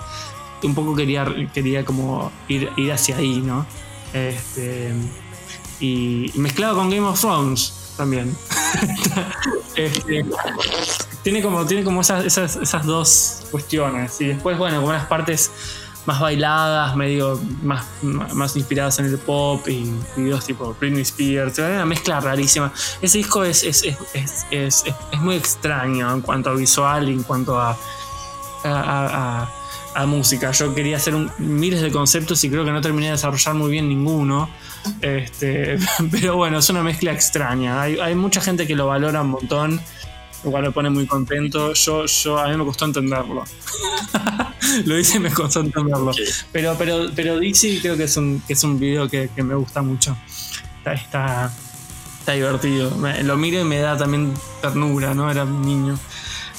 [0.63, 3.65] un poco quería, quería como ir, ir hacia ahí, ¿no?
[4.13, 4.91] Este,
[5.79, 8.35] y, y mezclado con Game of Thrones también.
[9.75, 10.25] Este,
[11.21, 14.19] tiene como, tiene como esas, esas, esas dos cuestiones.
[14.21, 15.51] Y después, bueno, como unas partes
[16.07, 21.59] más bailadas, medio más, más inspiradas en el pop y videos tipo Britney Spears.
[21.59, 22.71] Una mezcla rarísima.
[23.01, 23.83] Ese disco es, es,
[24.13, 24.85] es, es,
[25.19, 27.77] muy extraño en cuanto a visual y en cuanto a,
[28.63, 29.49] a,
[29.95, 30.51] a- música.
[30.51, 33.89] Yo quería hacer miles de conceptos y creo que no terminé de desarrollar muy bien
[33.89, 34.47] ninguno.
[35.01, 35.77] Este,
[36.11, 37.81] pero bueno, es una mezcla extraña.
[37.81, 39.81] Hay mucha gente que lo valora un montón,
[40.47, 41.73] lo cual me pone muy contento.
[41.73, 43.43] Yo, yo, a mí me costó entenderlo.
[44.85, 46.11] lo hice y me costó entenderlo.
[46.51, 49.55] Pero, pero, pero DC creo que es un, que es un video que, que me
[49.55, 50.17] gusta mucho.
[50.79, 51.53] Está, está,
[52.19, 52.91] está divertido.
[52.97, 55.29] Me- lo miro y me da también ternura, ¿no?
[55.29, 55.97] Era un niño.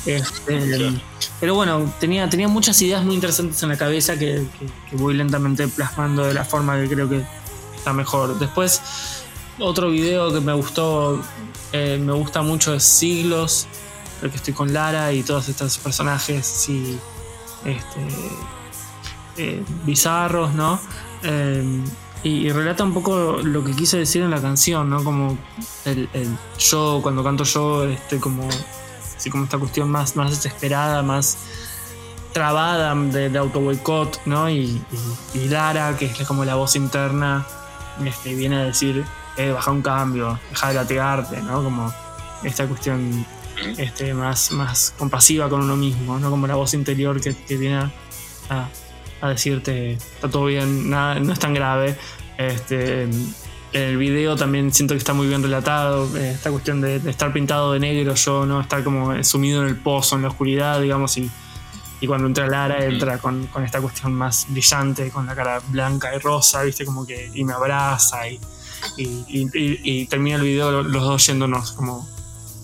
[0.06, 0.92] Este,
[1.40, 5.14] Pero bueno, tenía, tenía muchas ideas muy interesantes en la cabeza que, que- que voy
[5.14, 7.22] lentamente plasmando de la forma que creo que
[7.76, 8.38] está mejor.
[8.38, 8.80] Después,
[9.58, 11.20] otro video que me gustó,
[11.72, 13.66] eh, me gusta mucho es Siglos,
[14.22, 16.98] el que estoy con Lara y todos estos personajes y
[17.64, 18.00] este,
[19.36, 20.80] eh, bizarros, ¿no?
[21.22, 21.82] Eh,
[22.24, 25.04] y, relata un poco lo que quise decir en la canción, ¿no?
[25.04, 25.38] Como
[25.84, 26.08] el,
[26.58, 28.48] yo, cuando canto yo, este, como,
[29.16, 31.38] así como esta cuestión más, más desesperada, más
[32.32, 34.50] trabada de, de ¿no?
[34.50, 34.82] Y,
[35.34, 37.46] y- y Lara, que es como la voz interna,
[38.04, 39.04] este, viene a decir,
[39.38, 41.62] eh, baja un cambio, deja de latigarte, ¿no?
[41.64, 41.92] Como
[42.44, 43.24] esta cuestión
[43.78, 46.28] este, más, más compasiva con uno mismo, ¿no?
[46.30, 48.68] Como la voz interior que, que viene a,
[49.20, 51.96] a- decirte, está todo bien, nada, no es tan grave.
[52.36, 53.34] Este, en
[53.72, 57.32] el video también siento que está muy bien relatado, eh, esta cuestión de, de estar
[57.32, 58.60] pintado de negro yo, ¿no?
[58.60, 61.28] Estar como sumido en el pozo, en la oscuridad, digamos, y,
[62.00, 66.14] y cuando entra Lara entra con, con esta cuestión más brillante, con la cara blanca
[66.14, 66.84] y rosa, ¿viste?
[66.84, 68.38] Como que, y me abraza y,
[68.96, 72.08] y, y- y- y termina el video los dos yéndonos como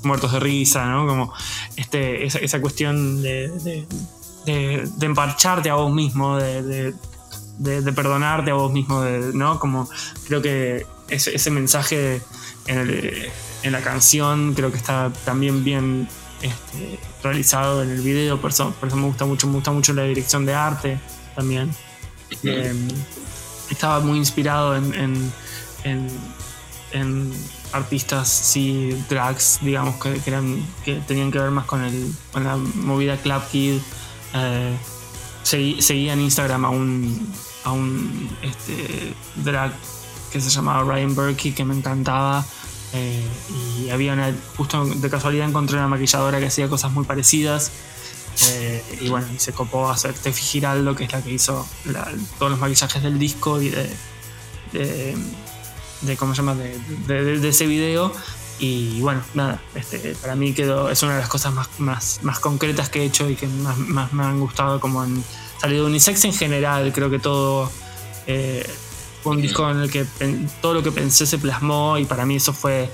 [0.03, 1.07] muertos de risa, ¿no?
[1.07, 1.33] Como
[1.77, 3.87] este, esa, esa cuestión de, de,
[4.47, 6.95] de- de emparcharte a vos mismo, de,
[7.95, 9.03] perdonarte a vos mismo,
[9.33, 9.59] ¿no?
[9.59, 9.89] Como
[10.27, 12.21] creo que ese, ese mensaje
[12.67, 13.29] en, el-
[13.63, 16.07] en la canción creo que está también bien
[16.43, 19.93] este, realizado en el video, por eso, por eso me gusta mucho, me gusta mucho
[19.95, 20.99] la dirección de arte
[21.35, 21.71] también.
[22.43, 22.75] Eh,
[23.71, 25.33] estaba muy inspirado en, en,
[25.85, 27.33] en-
[27.73, 32.57] artistas, sí, drags, digamos, que, eran, que tenían que ver más con, el, con la
[32.57, 33.79] movida Club Kid.
[34.33, 34.77] Eh,
[35.45, 37.33] segui- seguía en Instagram a un,
[37.65, 39.73] a un este, drag
[40.31, 42.45] que se llamaba Ryan Berkey que me encantaba.
[42.93, 43.27] eh,
[43.85, 47.73] y había una, justo de casualidad encontré una maquilladora que hacía cosas muy parecidas.
[48.51, 51.67] eh, y bueno, y se copó a hacer Tefi Giraldo, que es la que hizo
[52.39, 55.17] todos los maquillajes del disco y de,
[56.05, 56.55] de ¿cómo se llama?
[56.55, 58.13] De, ese video.
[58.59, 62.39] Y bueno, nada, este, para mí quedó, es una de las cosas más, más, más
[62.39, 65.25] concretas que he hecho y que más, más me han gustado como han
[65.61, 66.93] salido unisex en general.
[66.93, 67.71] Creo que todo
[68.27, 68.65] eh,
[69.25, 70.07] un disco en el que
[70.63, 72.89] todo lo que pensé se plasmó y para mí eso fue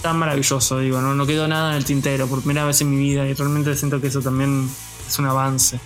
[0.00, 0.78] tan maravilloso.
[0.78, 3.34] Digo, no, no quedó nada en el tintero por primera vez en mi vida y
[3.34, 4.70] realmente siento que eso también
[5.08, 5.80] es un avance.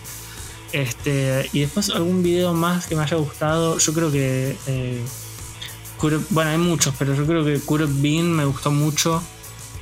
[0.72, 4.56] Este, y después algún video más que me haya gustado, yo creo que...
[4.66, 5.02] eh,
[6.30, 9.22] Bueno, hay muchos, pero yo creo que Have Been me gustó mucho.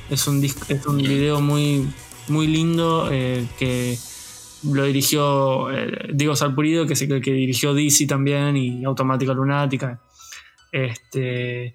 [0.09, 1.87] Es un, disc- es un video muy,
[2.27, 3.97] muy lindo eh, que
[4.63, 10.01] lo dirigió eh, Diego Salpurido, que es el que dirigió DC también y Automática Lunática.
[10.71, 11.73] Este,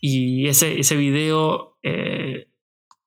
[0.00, 2.48] y ese, ese video, eh,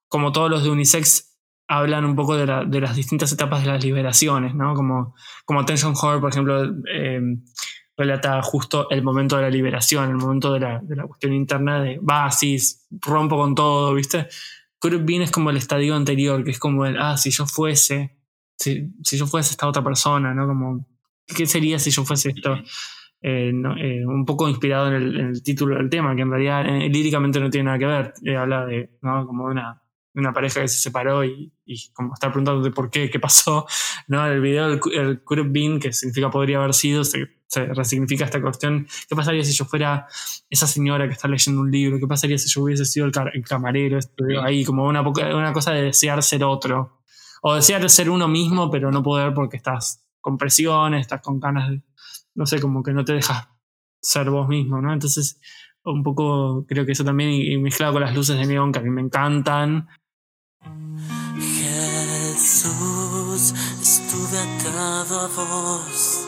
[0.08, 3.68] como todos los de Unisex, hablan un poco de, la- de las distintas etapas de
[3.68, 4.74] las liberaciones, ¿no?
[4.76, 5.14] Como,
[5.46, 6.64] como Attention Horror, por ejemplo,
[6.94, 7.22] eh,
[8.00, 11.82] relata justo el momento de la liberación, el momento de la, de la cuestión interna
[11.82, 12.58] de, va, sí,
[13.02, 14.28] rompo con todo, ¿viste?
[14.82, 18.18] Have Been es como el estadio anterior, que es como el, ah, si yo fuese,
[18.58, 20.47] si, si yo fuese esta otra persona, ¿no?
[20.47, 20.88] Como,
[21.28, 22.56] ¿qué sería si yo fuese esto?
[23.22, 27.41] Eh, eh, un poco inspirado en el, título del tema, que en realidad eh, líricamente
[27.41, 29.28] no tiene nada que ver, Eh, habla de, ¿no?
[29.28, 29.84] Como una,
[30.16, 33.66] una pareja que se separó y, y como está preguntando de por qué, qué pasó,
[34.07, 34.26] ¿no?
[34.26, 37.30] El video, el, el could have been, que significa podría haber sido, se,
[37.74, 38.88] resignifica esta cuestión.
[39.07, 40.07] ¿Qué pasaría si yo fuera
[40.49, 41.99] esa señora que está leyendo un libro?
[41.99, 43.97] ¿Qué pasaría si yo hubiese sido el, el camarero?
[43.97, 47.01] Esto, ahí, como una, una cosa de desear ser otro.
[47.41, 51.70] O desear ser uno mismo, pero no poder porque estás con presiones, estás con ganas
[51.70, 51.82] de.
[52.36, 53.47] No sé, como que no te dejas
[54.01, 54.93] ser vos mismo, ¿no?
[54.93, 55.39] Entonces,
[55.84, 58.82] un poco creo que eso también, y mezclado con las luces de neón que a
[58.82, 59.88] mí me encantan.
[64.32, 66.26] Estuve atado a vos.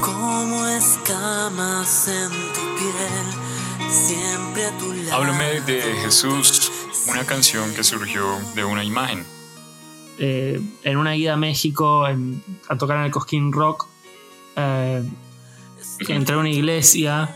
[0.00, 5.14] Como escamas en tu piel, siempre a tu lado.
[5.14, 6.70] Háblame de Jesús,
[7.08, 9.24] una canción que surgió de una imagen.
[10.16, 13.88] eh, en una ida a México en- a tocar en el Cosquín Rock.
[14.56, 15.02] eh,
[16.06, 17.34] entré a una iglesia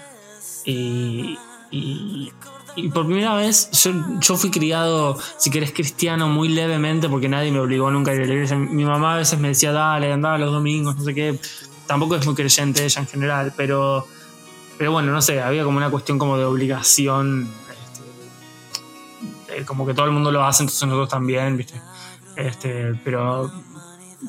[0.64, 1.36] y,
[1.72, 2.32] y-
[2.80, 7.50] y por primera vez yo, yo fui criado, si querés, cristiano muy levemente porque nadie
[7.50, 8.56] me obligó nunca a ir a la iglesia.
[8.56, 11.38] Mi mamá a veces me decía, dale, andaba los domingos, no sé qué.
[11.86, 14.06] Tampoco es muy creyente ella en general, pero,
[14.76, 17.48] pero bueno, no sé, había como una cuestión como de obligación.
[19.48, 21.80] este, como que todo el mundo lo hace, entonces nosotros también, ¿viste?
[22.36, 23.50] Este, pero,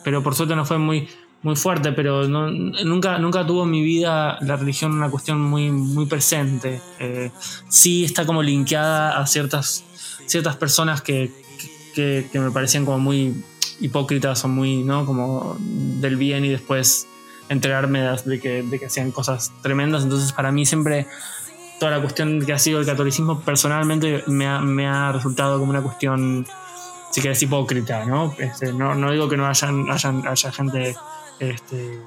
[0.04, 1.08] pero por suerte no fue muy,
[1.42, 5.72] muy fuerte, pero no- nunca, nunca tuvo en mi vida la religión una cuestión muy,
[5.72, 6.82] muy presente.
[7.00, 7.32] Eh,
[7.70, 9.84] sí está como linkeada a ciertas,
[10.26, 11.32] ciertas personas que,
[11.96, 13.44] que, me parecían como muy
[13.80, 15.06] hipócritas o muy, ¿no?
[15.06, 17.08] Como del bien y después
[17.48, 20.04] enterarme de, de que, de que hacían cosas tremendas.
[20.04, 21.08] Entonces para mí siempre
[21.80, 25.72] toda la cuestión que ha sido el catolicismo personalmente me ha, me ha resultado como
[25.72, 26.46] una cuestión
[27.12, 28.36] si querés hipócrita, ¿no?
[28.38, 30.96] Este, no, no digo que no hayan, hayan haya gente,
[31.40, 32.00] este,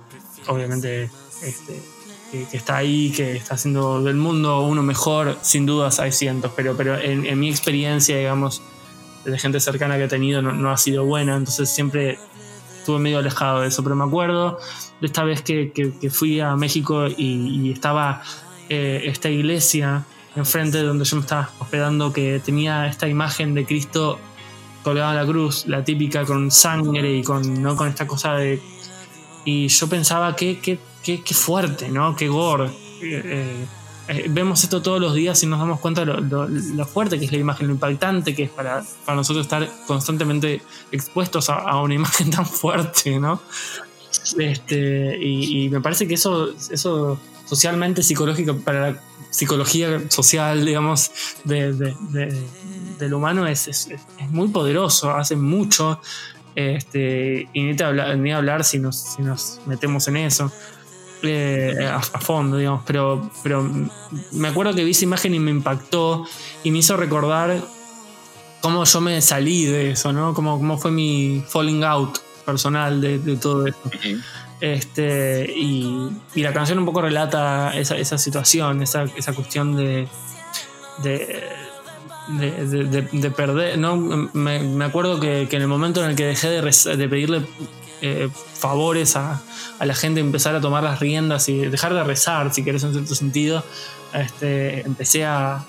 [0.47, 1.11] obviamente,
[1.43, 1.83] este,
[2.31, 6.77] que, está ahí, que está haciendo del mundo uno mejor, sin dudas hay cientos, pero,
[6.77, 8.63] pero en, mi experiencia, digamos,
[9.25, 12.19] de gente cercana que he tenido no, ha sido buena, entonces siempre
[12.79, 14.59] estuve medio alejado de eso, pero me acuerdo
[15.01, 18.23] de esta vez que, que- fui a México y, estaba
[18.69, 20.05] eh, esta iglesia
[20.35, 24.19] enfrente de donde yo me estaba hospedando que tenía esta imagen de Cristo
[24.83, 27.77] colgado en la cruz, la típica con sangre y con, ¿no?
[27.77, 28.61] con esta cosa de...
[29.45, 32.15] Y yo pensaba, qué, qué, qué, qué fuerte, ¿no?
[32.17, 32.71] Qué gore.
[33.03, 33.67] Eh,
[34.09, 37.33] eh, vemos esto todos los días y nos damos cuenta lo- lo fuerte que es
[37.33, 41.95] la imagen, lo impactante que es para, para nosotros estar constantemente expuestos a, a una
[41.95, 43.41] imagen tan fuerte, ¿no?
[44.39, 51.11] Este, y, y me parece que eso, eso socialmente, psicológico, para la psicología social, digamos,
[51.45, 52.43] de, de- de-
[52.99, 53.89] del humano es, es-
[54.19, 56.01] es muy poderoso, hace mucho.
[56.55, 60.53] Este, y ni, te habla- ni hablar si nos, si nos metemos en eso
[61.23, 62.83] eh, a, a fondo, digamos.
[62.87, 63.63] Pero, pero
[64.33, 66.27] me acuerdo que vi esa imagen y me impactó
[66.63, 67.63] y me hizo recordar
[68.61, 70.35] cómo yo me salí de eso, ¿no?
[70.35, 73.79] Cómo, cómo fue mi falling out personal de, de todo eso.
[74.61, 80.07] Este, y, y la canción un poco relata esa, esa situación, esa, esa cuestión de,
[81.03, 81.43] de,
[82.29, 83.79] de, de- de- de perder.
[83.79, 83.97] ¿no?
[83.97, 87.47] Me, me acuerdo que, que en el momento en el que dejé de, pedirle
[88.01, 89.43] eh, favores a,
[89.79, 92.93] a la gente, empezar a tomar las riendas y dejar de rezar, si querés, en
[92.93, 93.65] cierto sentido,
[94.15, 95.65] este, empecé a,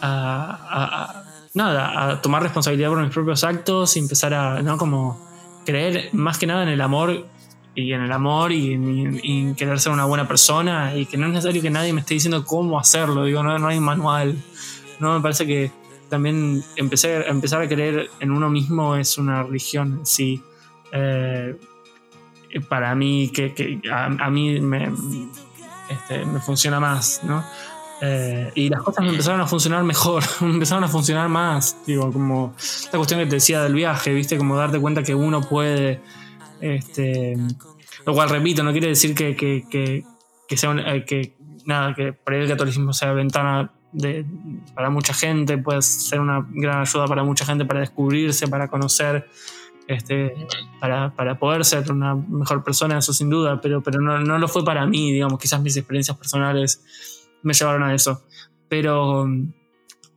[0.00, 1.22] a-
[1.54, 4.76] nada, a tomar responsabilidad por mis propios actos y empezar a, ¿no?
[4.78, 5.26] Como
[5.64, 7.26] creer más que nada en el amor
[7.74, 11.26] y en el amor y en, y querer ser una buena persona y que no
[11.26, 14.36] es necesario que nadie me esté diciendo cómo hacerlo, digo, no, no hay manual.
[15.00, 15.70] No, me parece que
[16.08, 20.42] también empecé, empezar a creer en uno mismo es una religión en sí.
[20.92, 21.56] Eh,
[22.68, 24.90] para mí, que, que a, mí me,
[25.90, 27.44] este, me funciona más, ¿no?
[28.00, 31.76] Eh, y las cosas me empezaron a funcionar mejor, me empezaron a funcionar más.
[31.86, 34.38] Digo, como esta cuestión que te decía del viaje, ¿viste?
[34.38, 36.00] Como darte cuenta que uno puede.
[36.60, 37.36] Este,
[38.06, 40.04] lo cual, repito, no quiere decir que, que,
[40.48, 41.36] que, sea un- eh, que
[41.66, 44.24] nada, que por ahí el catolicismo sea ventana de,
[44.74, 49.28] para mucha gente, puede ser una gran ayuda para mucha gente para descubrirse, para conocer,
[49.86, 50.34] este,
[50.80, 54.48] para, para poder ser una mejor persona, eso sin duda, pero, pero no, no lo
[54.48, 58.22] fue para mí, digamos, quizás mis experiencias personales me llevaron a eso.
[58.68, 59.26] Pero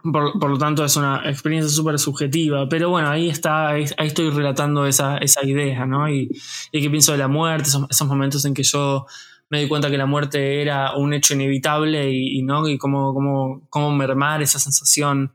[0.03, 2.67] por, por lo tanto es una experiencia súper subjetiva.
[2.67, 6.09] Pero bueno, ahí está, ahí, ahí estoy relatando esa, esa idea, ¿no?
[6.09, 6.30] Y,
[6.72, 9.05] y que pienso de la muerte, esos, esos momentos en que yo
[9.51, 13.13] me di cuenta que la muerte era un hecho inevitable y, y no, y cómo,
[13.13, 15.33] cómo, cómo mermar esa sensación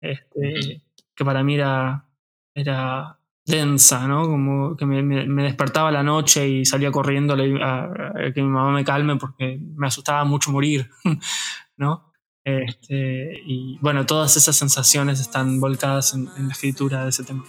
[0.00, 0.82] este,
[1.16, 2.06] que para mí era,
[2.54, 4.22] era densa, ¿no?
[4.26, 8.70] Como que me, me- me despertaba la noche y salía corriendo a, que mi mamá
[8.72, 10.90] me calme porque me asustaba mucho morir,
[11.76, 12.12] ¿no?
[12.44, 17.42] Este, y bueno, todas esas sensaciones están volcadas en, en la escritura de ese tema.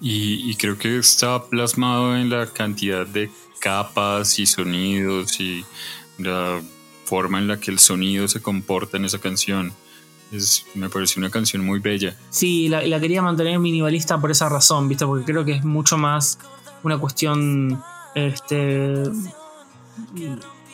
[0.00, 5.64] Y, y creo que está plasmado en la cantidad de capas y sonidos y
[6.18, 6.60] la
[7.04, 9.72] forma en la que el sonido se comporta en esa canción.
[10.30, 12.16] Es, me pareció una canción muy bella.
[12.30, 15.06] Sí, la, la quería mantener minimalista por esa razón, ¿viste?
[15.06, 16.38] Porque creo que es mucho más
[16.82, 17.82] una cuestión
[18.14, 19.04] este,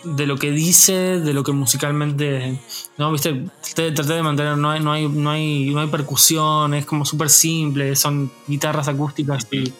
[0.04, 2.60] de lo que dice, de lo que musicalmente.
[2.98, 3.12] ¿No?
[3.12, 3.46] ¿Viste?
[3.74, 7.28] Traté, de mantener, no hay, no hay, no hay, no hay percusión, es como súper
[7.28, 9.72] simple, son guitarras acústicas y,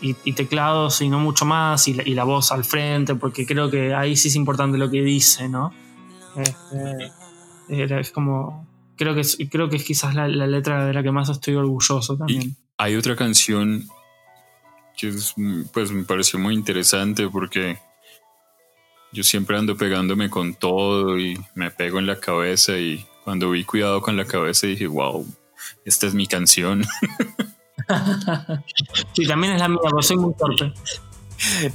[0.00, 3.46] y, y teclados y no mucho más, y la, y la voz al frente, porque
[3.46, 5.72] creo que ahí sí es importante lo que dice, ¿no?
[6.36, 8.66] Este, es como.
[8.96, 11.54] Creo que es, creo que es quizás la, la letra de la que más estoy
[11.54, 12.56] orgulloso también.
[12.78, 13.86] Hay otra canción
[14.96, 15.34] que es,
[15.72, 17.78] pues me pareció muy interesante porque
[19.12, 23.64] yo siempre ando pegándome con todo y me pego en la cabeza y cuando vi
[23.64, 25.26] cuidado con la cabeza dije, wow,
[25.84, 26.84] esta es mi canción.
[29.14, 30.74] Sí, también es la mía, porque soy muy torpe.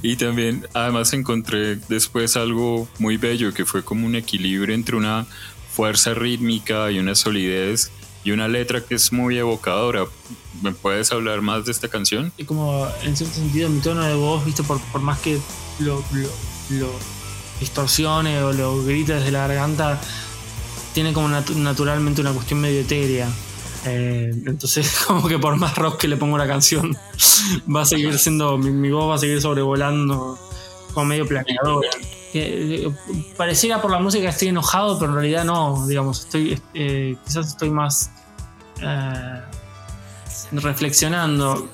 [0.02, 5.26] Y también, además, encontré después algo muy bello que fue como un equilibrio entre una
[5.72, 7.90] fuerza rítmica y una solidez
[8.22, 10.04] y una letra que es muy evocadora.
[10.62, 12.32] ¿Me puedes hablar más de esta canción?
[12.36, 15.40] Y como en cierto sentido mi tono de voz, viste, por, por más que
[15.80, 16.28] lo, lo,
[16.70, 16.90] lo
[17.60, 20.00] distorsione o lo grite desde la garganta,
[20.92, 23.28] tiene como natu- naturalmente una cuestión medio etérea.
[23.86, 26.96] Eh, entonces, como que por más rock que le pongo la canción,
[27.74, 30.38] va a seguir siendo, mi, voz va a seguir sobrevolando
[30.92, 31.88] como medio planeadora.
[32.32, 32.92] Que, eh,
[33.36, 37.48] pareciera por la música que estoy enojado, pero en realidad no, digamos, estoy, eh, quizás
[37.48, 38.10] estoy más
[38.80, 39.40] eh,
[40.52, 41.68] reflexionando.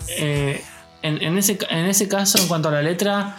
[1.03, 3.39] En, en ese, en ese caso, en cuanto a la letra,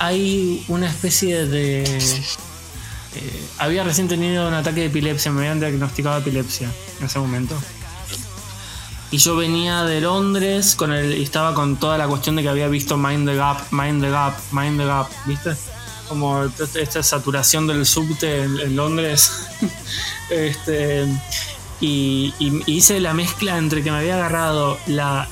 [0.00, 1.82] hay una especie de...
[1.82, 7.54] eh, había recién tenido un ataque de epilepsia, me habían diagnosticado epilepsia en ese momento.
[9.10, 12.48] Y yo venía de Londres con el, y estaba con toda la cuestión de que
[12.48, 15.54] había visto Mind the Gap, Mind the Gap, Mind the Gap, ¿viste?
[16.08, 19.48] Como esta saturación del subte en, Londres.
[20.30, 21.06] este,
[21.78, 22.32] y,
[22.66, 25.28] hice la mezcla entre que me había agarrado la,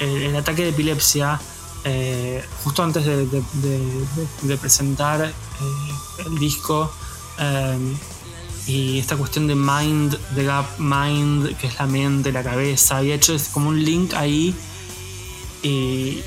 [0.00, 1.38] el ataque de epilepsia
[1.84, 5.32] eh, justo antes de, presentar eh,
[6.26, 6.92] el disco
[7.40, 7.96] eh,
[8.68, 13.16] y esta cuestión de mind, de gap mind, que es la mente, la cabeza, había
[13.16, 14.54] hecho como un link ahí
[15.62, 16.22] y,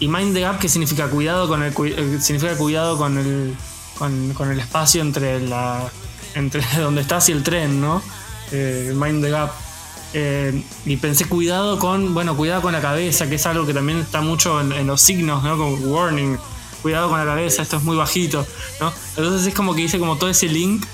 [0.00, 1.72] mind the gap que significa cuidado con el
[2.20, 3.54] significa cuidado con el
[3.96, 5.88] con, con el espacio entre la
[6.34, 8.02] entre donde estás y el tren, ¿no?
[8.50, 9.69] Mind the gap.
[10.12, 13.98] Eh, y pensé cuidado con, bueno, cuidado con la cabeza, que es algo que también
[13.98, 15.56] está mucho en, los signos, ¿no?
[15.56, 16.36] Como warning,
[16.82, 18.44] cuidado con la cabeza, esto es muy bajito,
[18.80, 18.92] ¿no?
[19.16, 20.84] Entonces es como que hice como todo ese link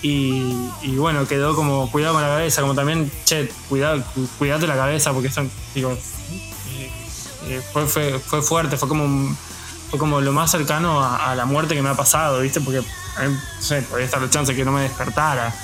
[0.00, 4.66] y, y bueno, quedó como cuidado con la cabeza, como también, che, cuidado, cu- cuidate
[4.66, 5.44] la cabeza, porque esto,
[5.74, 6.90] digo, eh,
[7.48, 9.36] eh, fue, fue, fue fuerte, fue como
[9.90, 12.60] fue como lo más cercano a, la muerte que me ha pasado, ¿viste?
[12.60, 15.54] Porque, a mí, no sé, podría estar la chance de que no me despertara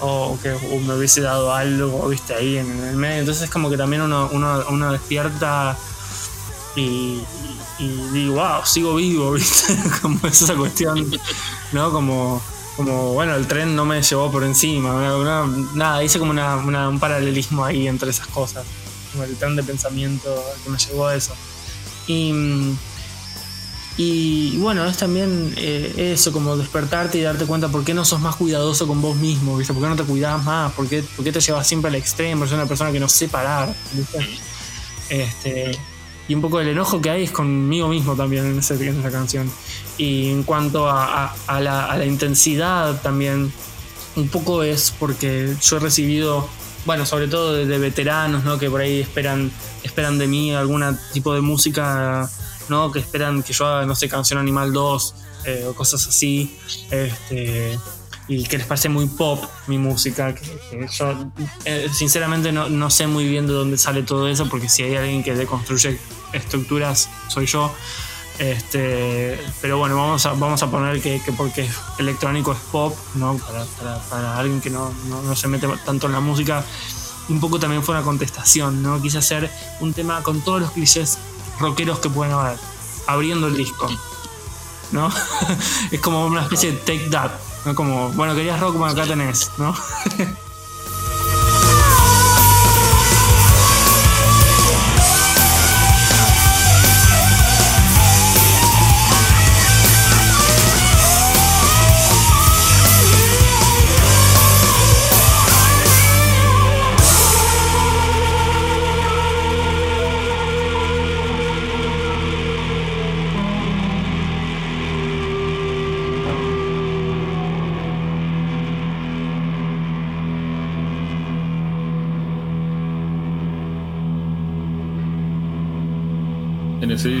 [0.00, 0.50] o que
[0.86, 2.34] me hubiese dado algo, ¿viste?
[2.34, 3.20] Ahí en, el medio.
[3.20, 5.76] Entonces es como que también uno, uno, uno despierta
[6.76, 7.20] y,
[7.78, 9.76] y, digo, wow, sigo vivo, ¿viste?
[10.02, 11.10] como esa cuestión,
[11.72, 11.90] ¿no?
[11.90, 12.40] Como,
[12.76, 16.56] como, bueno, el tren no me llevó por encima, una- una- nada, hice como una,
[16.56, 18.64] una- un paralelismo ahí entre esas cosas,
[19.12, 20.28] como el tren de pensamiento
[20.62, 21.34] que me llevó a eso.
[22.06, 22.32] Y,
[23.98, 28.20] y bueno, es también eh, eso, como despertarte y darte cuenta por qué no sos
[28.20, 29.74] más cuidadoso con vos mismo, ¿viste?
[29.74, 30.72] ¿Por qué no te cuidás más?
[30.72, 32.44] ¿Por qué, por qué te llevas siempre al extremo?
[32.46, 34.18] Sos una persona que no sé parar, ¿viste?
[35.10, 35.76] Este,
[36.28, 39.10] y un poco el enojo que hay es conmigo mismo también en, ese- en esa
[39.10, 39.50] canción.
[39.96, 43.52] Y en cuanto a, la, intensidad también,
[44.14, 46.48] un poco es porque yo he recibido,
[46.86, 48.58] bueno, sobre todo de veteranos, ¿no?
[48.58, 49.50] Que por ahí esperan,
[49.82, 52.30] esperan de mí algún tipo de música,
[52.68, 52.90] ¿no?
[52.92, 55.14] Que esperan que yo haga, no sé, Canción Animal 2
[55.46, 56.56] eh, o cosas así.
[56.90, 57.78] Este,
[58.28, 60.34] y que les parece muy pop mi música.
[60.34, 61.30] Que, que yo,
[61.64, 64.96] eh, sinceramente, no, no sé muy bien de dónde sale todo eso, porque si hay
[64.96, 65.98] alguien que deconstruye
[66.32, 67.72] estructuras, soy yo.
[68.38, 73.36] Este, pero bueno, vamos a, vamos a poner que, que porque electrónico es pop, ¿no?
[73.38, 76.64] Para, para- para alguien que no, no- no se mete tanto en la música.
[77.28, 79.02] Un poco también fue una contestación, ¿no?
[79.02, 79.50] Quise hacer
[79.80, 81.18] un tema con todos los clichés
[81.58, 82.58] rockeros que pueden haber,
[83.06, 83.88] abriendo el disco,
[84.92, 85.10] ¿no?
[85.90, 87.30] es como una especie de take that,
[87.64, 87.74] ¿no?
[87.74, 89.74] Como, bueno, querías rock, bueno, acá tenés, ¿no?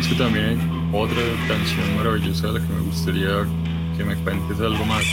[0.08, 0.58] Disco también
[0.92, 3.28] otra canción maravillosa de la que me gustaría
[3.96, 5.04] que me cuentes algo más.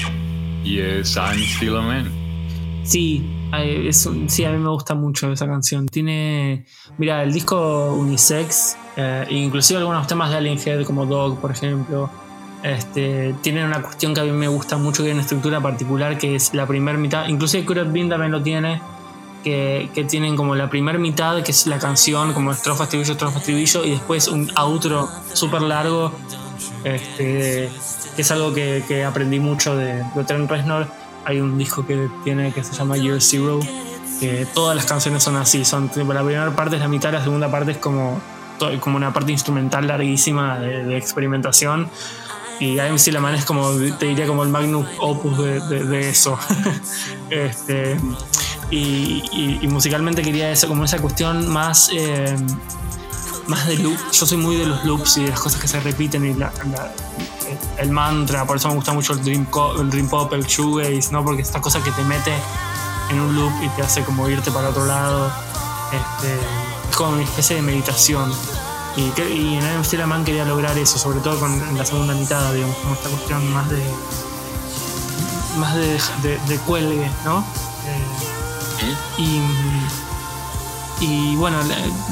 [0.63, 2.11] Y es I'm Still a Man.
[2.83, 5.87] Sí, es sí, a mí me gusta mucho esa canción.
[5.87, 6.65] Tiene,
[6.97, 12.09] mira, el disco unisex, eh, inclusive algunos temas de Alien Head como Dog, por ejemplo,
[12.63, 16.17] este, tienen una cuestión que a mí me gusta mucho, que hay una estructura particular,
[16.17, 18.81] que es la primera mitad, inclusive Kurt Bean también lo tiene,
[19.45, 23.37] que, que tienen como la primera mitad, que es la canción, como estrofa, estribillo, estrofa,
[23.37, 26.11] estribillo, y después un outro súper largo,
[26.83, 27.69] este,
[28.15, 30.87] que es algo que, que aprendí mucho de, de Trent Reznor.
[31.25, 33.59] Hay un disco que tiene que se llama Year Zero,
[34.19, 37.49] que todas las canciones son así, son la primera parte es la mitad, la segunda
[37.51, 38.19] parte es como,
[38.79, 41.87] como una parte instrumental larguísima de, de experimentación.
[42.57, 43.69] Y IMC La Man es como,
[43.99, 46.39] te diría como el magnum opus de, de- de eso.
[47.29, 47.97] este,
[48.77, 52.35] y, musicalmente quería eso, como esa cuestión más, eh,
[53.47, 53.97] más de loop.
[54.11, 56.51] Yo soy muy de los loops y de las cosas que se repiten y la-
[57.77, 59.47] el, mantra, por eso me gusta mucho el dream,
[59.79, 61.23] el dream pop, el shoegaze, ¿no?
[61.23, 62.33] Porque esta cosa que te mete
[63.11, 65.31] en un loop y te hace como irte para otro lado.
[65.91, 66.33] Este,
[66.89, 68.31] es como una especie de meditación.
[68.97, 72.13] Y, y en MC La Man quería lograr eso, sobre todo con en la segunda
[72.13, 73.83] mitad, digamos, como esta cuestión más de.
[75.57, 77.45] más de cuelgue, ¿no?
[79.17, 79.41] Y,
[81.01, 81.57] y bueno,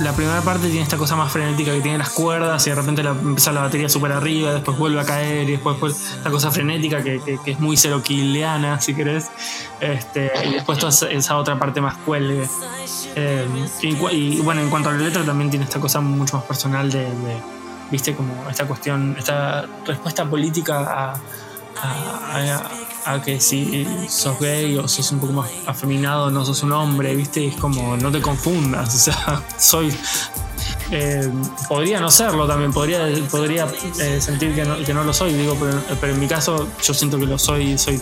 [0.02, 3.02] la, primera parte tiene esta cosa más frenética que tiene las cuerdas y de repente
[3.02, 6.52] la, empieza la batería súper arriba, después vuelve a caer y después vuelve la cosa
[6.52, 9.28] frenética que, que- es muy ceroquiliana, si querés.
[9.80, 12.48] Este, y después toda esa, otra parte más cuelgue.
[13.16, 13.48] Eh,
[13.82, 17.04] y, bueno, en cuanto a la letra también tiene esta cosa mucho más personal de,
[17.06, 17.42] de,
[17.90, 21.14] viste, como esta cuestión, esta respuesta política a,
[21.82, 22.70] a, a-
[23.06, 27.16] a que si sos gay o sos un poco más afeminado, no sos un hombre,
[27.16, 29.96] viste, es como no te confundas, o sea, soy...
[30.92, 31.30] eh,
[31.68, 33.68] podría no serlo también, podría, podría
[34.00, 36.94] eh, sentir que no, que no lo soy, digo, pero, pero en mi caso yo
[36.94, 38.02] siento que lo soy, soy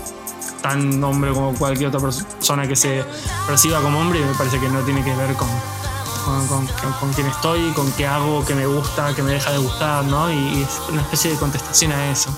[0.62, 3.04] tan hombre como cualquier otra persona que se
[3.48, 5.50] perciba como hombre y me parece que no tiene que ver con,
[7.00, 10.32] con, quién estoy, con qué hago, qué me gusta, qué me deja de gustar, ¿no?
[10.32, 12.30] Y, y es una especie de contestación a eso.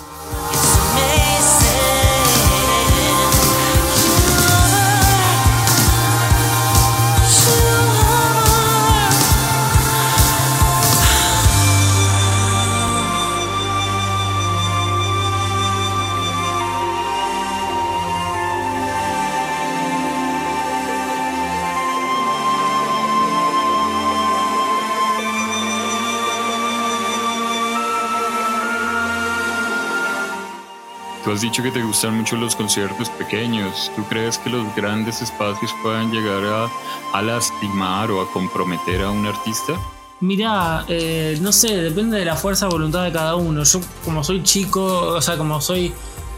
[31.24, 33.90] Tú has dicho que te gustan mucho los conciertos pequeños.
[33.96, 36.70] ¿Tú crees que los grandes espacios puedan llegar
[37.14, 39.74] a, lastimar o a comprometer a un artista?
[40.20, 43.64] Mirá, eh, no sé, depende de la fuerza de voluntad de cada uno.
[43.64, 45.94] Yo como soy chico, o sea, como soy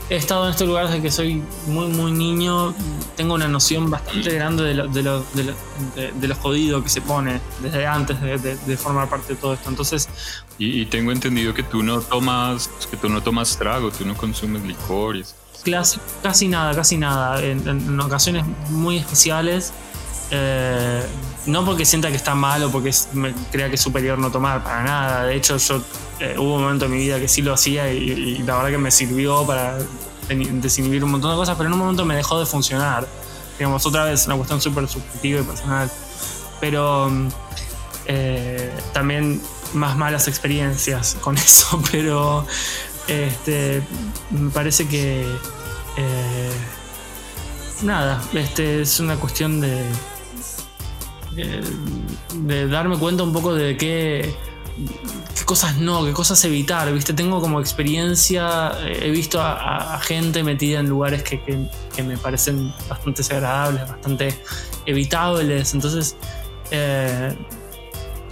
[0.10, 2.73] he estado en este lugar desde que soy muy, muy niño.
[3.15, 5.53] Tengo una noción bastante grande de lo, de lo, de lo,
[5.95, 9.69] de- de lo jodido que se pone desde antes de, formar parte de todo esto.
[9.69, 10.07] Entonces,
[10.60, 14.15] Y, y tengo entendido que tú no tomas, que tú no tomas trago, tú no
[14.15, 15.34] consumes licores.
[15.65, 17.41] clas- casi nada, casi nada.
[17.44, 19.73] En, en- en ocasiones muy especiales.
[20.32, 21.03] eh,
[21.45, 24.32] no porque sienta que está mal o porque es- me crea que es superior no
[24.32, 25.23] tomar, para nada.
[25.26, 25.82] De hecho, yo
[26.20, 28.78] eh, hubo un momento en mi vida que sí lo hacía y, la verdad que
[28.78, 29.78] me sirvió para
[30.30, 33.08] desinhibir un montón de cosas, pero en un momento me dejó de funcionar.
[33.58, 35.92] Digamos, otra vez, una cuestión súper subjetiva y personal.
[36.60, 37.28] Pero mm,
[38.08, 39.42] eh, también
[39.74, 42.46] más malas experiencias con eso, pero
[43.08, 43.84] este,
[44.32, 45.28] me parece que
[45.98, 46.52] eh,
[47.84, 49.84] nada, este es una cuestión de,
[51.32, 51.62] de,
[52.36, 54.34] de darme cuenta un poco de qué,
[55.38, 57.14] qué cosas no, qué cosas evitar, ¿viste?
[57.14, 62.73] Tengo como experiencia, eh, he visto a, gente metida en lugares que, que- me parecen
[62.89, 64.38] bastante desagradables, bastante
[64.85, 66.18] evitables, entonces,
[66.72, 67.34] eh,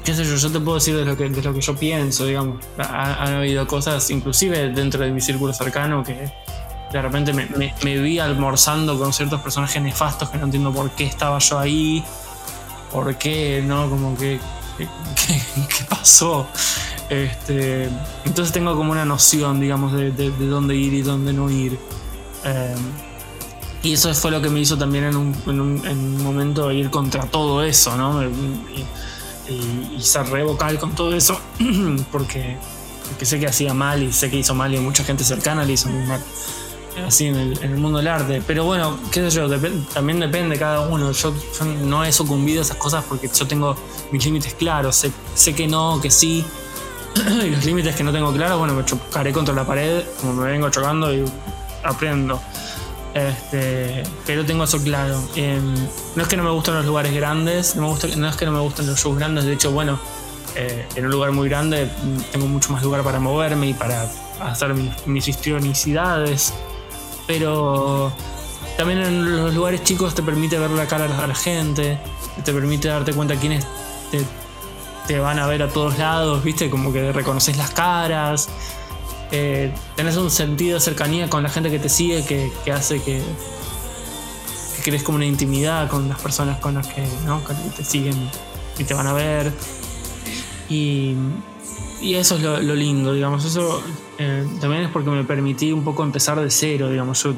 [0.03, 2.26] qué sé yo, yo te puedo decir de lo que, de lo que yo pienso,
[2.26, 2.64] digamos.
[2.78, 6.30] Ha- han habido cosas, inclusive dentro de mi círculo cercano, que
[6.91, 7.48] de repente me-
[7.84, 12.03] me vi almorzando con ciertos personajes nefastos que no entiendo por qué estaba yo ahí,
[12.91, 13.90] por qué, ¿no?
[13.90, 14.40] Como que,
[14.78, 14.88] que-
[15.78, 16.48] ¿qué pasó?
[17.10, 17.90] Este,
[18.26, 21.78] entonces tengo como una noción, digamos, de, de- de dónde ir y dónde no ir.
[22.45, 22.76] Eh,
[23.84, 26.72] y eso fue lo que me hizo también en un, en un- en un momento
[26.72, 28.24] ir contra todo eso, ¿no?
[28.24, 28.86] Y,
[29.50, 31.38] y- y ser re vocal con todo eso,
[32.12, 32.58] porque,
[33.10, 35.74] porque sé que hacía mal y sé que hizo mal y mucha gente cercana le
[35.74, 36.22] hizo muy mal
[37.06, 38.41] así en el, mundo del arte.
[38.45, 41.11] Pero bueno, qué sé yo, depen- también depende de cada uno.
[41.11, 43.76] Yo, yo no he sucumbido a esas cosas porque yo tengo
[44.11, 44.95] mis límites claros.
[44.95, 46.45] Sé, sé que no, que sí.
[47.44, 50.52] y los límites que no tengo claros, bueno, me chocaré contra la pared, como me
[50.52, 51.24] vengo chocando y
[51.84, 52.41] aprendo.
[53.14, 55.22] Este, pero tengo eso claro.
[55.36, 55.60] Eh,
[56.15, 58.45] no es que no me gustan los lugares grandes, no, me gusta, no es que
[58.45, 59.99] no me gustan los shows grandes, de hecho, bueno,
[60.56, 64.07] eh, en un lugar muy grande mm, tengo mucho más lugar para moverme y para
[64.40, 66.53] hacer mis, mis histrionicidades.
[67.28, 68.12] Pero
[68.78, 71.98] también en los lugares chicos te permite ver la cara a la gente,
[72.44, 73.66] te permite darte cuenta quiénes
[75.08, 76.70] te, van a ver a todos lados, ¿viste?
[76.70, 78.50] Como que reconoces las caras.
[79.32, 83.02] eh, tenés un sentido de cercanía con la gente que te sigue que, que hace
[83.02, 83.22] que,
[84.84, 87.41] crees como una intimidad con las personas con las que, ¿no?
[87.45, 88.30] que te siguen
[88.78, 89.52] y te van a ver.
[90.70, 91.16] Y,
[92.04, 93.46] y eso es lo, lindo, digamos.
[93.46, 93.82] Eso
[94.18, 97.24] eh, también es porque me permití un poco empezar de cero, digamos.
[97.24, 97.34] Yo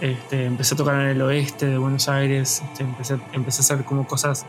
[0.00, 3.84] este, empecé a tocar en el oeste de Buenos Aires, este, empecé, empecé a hacer
[3.84, 4.46] como cosas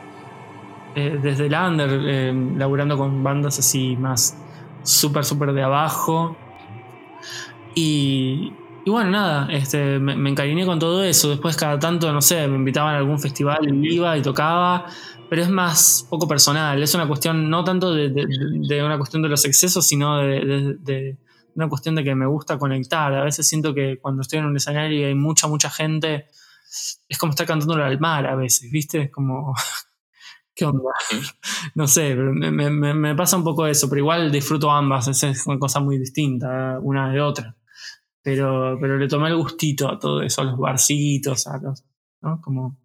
[0.95, 4.37] eh, desde el under, eh, laburando con bandas así más
[4.83, 6.35] súper, súper de abajo.
[7.73, 8.53] Y,
[8.85, 11.29] y bueno, nada, este, me, me encariñé con todo eso.
[11.29, 14.85] Después, cada tanto, no sé, me invitaban a algún festival y iba y tocaba,
[15.29, 16.81] pero es más poco personal.
[16.83, 18.25] Es una cuestión no tanto de, de-
[18.67, 21.17] de una cuestión de los excesos, sino de, de-
[21.55, 23.13] una cuestión de que me gusta conectar.
[23.13, 26.25] A veces siento que cuando estoy en un escenario y hay mucha, mucha gente,
[27.07, 29.03] es como estar cantándole al mar a veces, ¿viste?
[29.03, 29.53] Es como.
[30.55, 30.81] ¿Qué onda?
[31.75, 35.57] No sé, me, me- me- pasa un poco eso, pero igual disfruto ambas, es una
[35.57, 37.55] cosa muy distinta una de otra.
[38.23, 41.83] Pero, pero le tomé el gustito a todo eso, a los barcitos, a los,
[42.21, 42.41] ¿no?
[42.41, 42.79] Como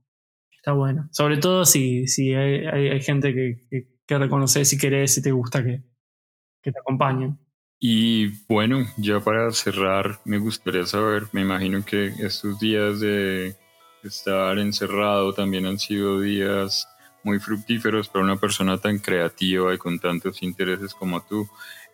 [0.51, 1.09] está bueno.
[1.13, 5.33] Sobre todo si, si hay, hay- gente que, que, que reconoces y querés y te
[5.33, 5.83] gusta que,
[6.63, 7.39] que te acompañen.
[7.81, 13.57] Y bueno, ya para cerrar, me gustaría saber, me imagino que estos días de
[14.03, 16.89] estar encerrado también han sido días
[17.23, 21.49] muy fructíferos para una persona tan creativa y con tantos intereses como tú.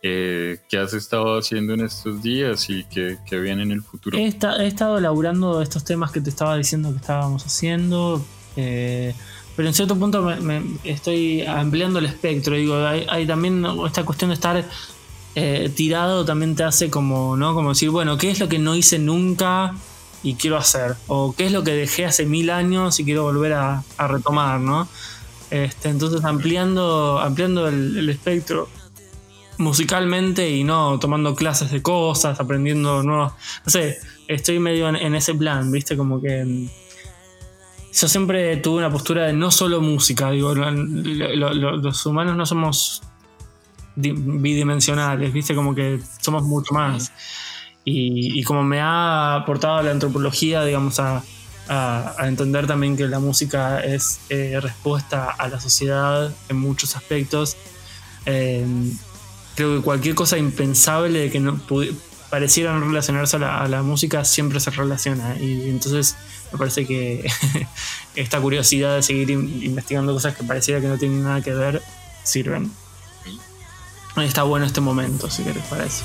[0.07, 4.19] Eh, ¿Qué has estado haciendo en estos días y qué, viene en el futuro?
[4.19, 8.23] He, esta- he estado elaborando estos temas que te estaba diciendo que estábamos haciendo,
[8.55, 9.15] eh,
[9.57, 12.55] pero en cierto punto me, estoy ampliando el espectro.
[12.55, 14.63] Digo, hay, también esta cuestión de estar
[15.37, 17.55] eh, tirado también te hace como, ¿no?
[17.55, 19.75] Como decir, bueno, ¿qué es lo que no hice nunca
[20.23, 20.97] y quiero hacer?
[21.07, 24.87] O ¿qué es lo que dejé hace mil años y quiero volver a, retomar, ¿no?
[25.51, 28.69] Este, entonces ampliando, ampliando el espectro
[29.59, 33.33] musicalmente y no tomando clases de cosas, aprendiendo nuevos.
[33.65, 33.99] No sé,
[34.29, 35.97] estoy medio en, en ese plan, ¿viste?
[35.97, 36.45] Como que.
[36.45, 36.69] mm,
[37.93, 42.37] Yo siempre tuve una postura de no solo música, digo, lo- lo- lo- los humanos
[42.37, 43.03] no somos
[43.95, 45.55] di- bidimensionales, ¿viste?
[45.55, 47.13] Como que somos mucho más.
[47.87, 51.23] y, y como me ha aportado la antropología, digamos, a,
[51.69, 56.97] a- a entender también que la música es eh, respuesta a la sociedad en muchos
[56.97, 57.57] aspectos.
[58.27, 58.67] Eh,
[59.55, 61.61] creo que cualquier cosa impensable que no
[62.31, 65.37] pareciera no relacionarse a la, a la música siempre se relaciona.
[65.39, 66.17] Y entonces
[66.53, 67.31] me parece que
[68.17, 71.83] esta curiosidad de seguir in- investigando cosas que pareciera que no tienen nada que ver
[72.25, 72.73] sirven.
[74.17, 76.05] Está bueno este momento, si querés, para eso.